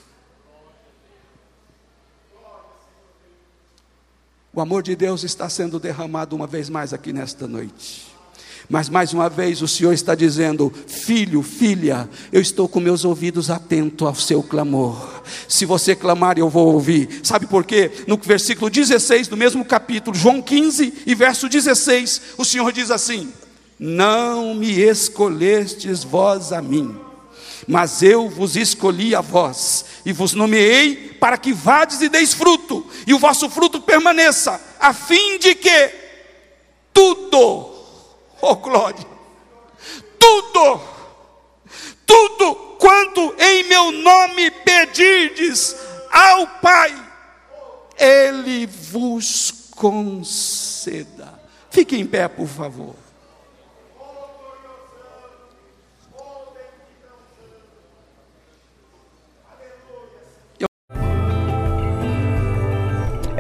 O 4.54 4.60
amor 4.60 4.84
de 4.84 4.96
Deus 4.96 5.24
está 5.24 5.48
sendo 5.50 5.80
derramado 5.80 6.36
uma 6.36 6.46
vez 6.46 6.70
mais 6.70 6.94
aqui 6.94 7.14
nesta 7.14 7.48
noite. 7.48 8.12
Mas 8.72 8.88
mais 8.88 9.12
uma 9.12 9.28
vez 9.28 9.62
o 9.62 9.68
Senhor 9.68 9.92
está 9.92 10.16
dizendo: 10.16 10.72
Filho, 10.88 11.42
filha, 11.44 12.10
eu 12.32 12.40
estou 12.40 12.70
com 12.70 12.80
meus 12.80 13.04
ouvidos 13.04 13.50
atentos 13.50 14.08
ao 14.08 14.16
seu 14.16 14.42
clamor. 14.42 15.22
Se 15.46 15.66
você 15.66 15.94
clamar, 15.94 16.40
eu 16.40 16.48
vou 16.48 16.74
ouvir. 16.74 17.20
Sabe 17.22 17.46
por 17.46 17.66
quê? 17.66 17.92
No 18.08 18.16
versículo 18.16 18.70
16 18.70 19.28
do 19.28 19.36
mesmo 19.36 19.66
capítulo, 19.66 20.16
João 20.16 20.42
15 20.42 21.04
e 21.06 21.14
verso 21.14 21.50
16, 21.50 22.22
o 22.38 22.46
Senhor 22.46 22.72
diz 22.72 22.90
assim: 22.92 23.34
Não 23.78 24.56
me 24.56 24.80
escolhestes 24.80 26.06
vós 26.06 26.54
a 26.54 26.62
mim, 26.62 26.96
mas 27.68 28.02
eu 28.02 28.30
vos 28.30 28.56
escolhi 28.56 29.14
a 29.14 29.20
vós 29.20 29.84
e 30.06 30.14
vos 30.14 30.32
nomeei 30.32 31.18
para 31.20 31.38
que 31.38 31.52
vades 31.52 32.00
e 32.00 32.08
deis 32.08 32.34
fruto, 32.34 32.86
e 33.06 33.14
o 33.14 33.20
vosso 33.20 33.50
fruto 33.50 33.82
permaneça, 33.82 34.62
a 34.80 34.94
fim 34.94 35.38
de 35.40 35.56
que 35.56 35.90
tudo 36.94 37.81
Oh 38.42 38.56
glória! 38.56 39.06
Tudo, 40.18 40.82
tudo 42.06 42.56
quanto 42.80 43.36
em 43.40 43.64
meu 43.64 43.92
nome 43.92 44.50
pedirdes 44.52 45.76
ao 46.12 46.48
Pai, 46.48 46.94
Ele 47.98 48.66
vos 48.66 49.52
conceda. 49.76 51.40
Fique 51.70 51.96
em 51.96 52.06
pé, 52.06 52.28
por 52.28 52.48
favor. 52.48 52.96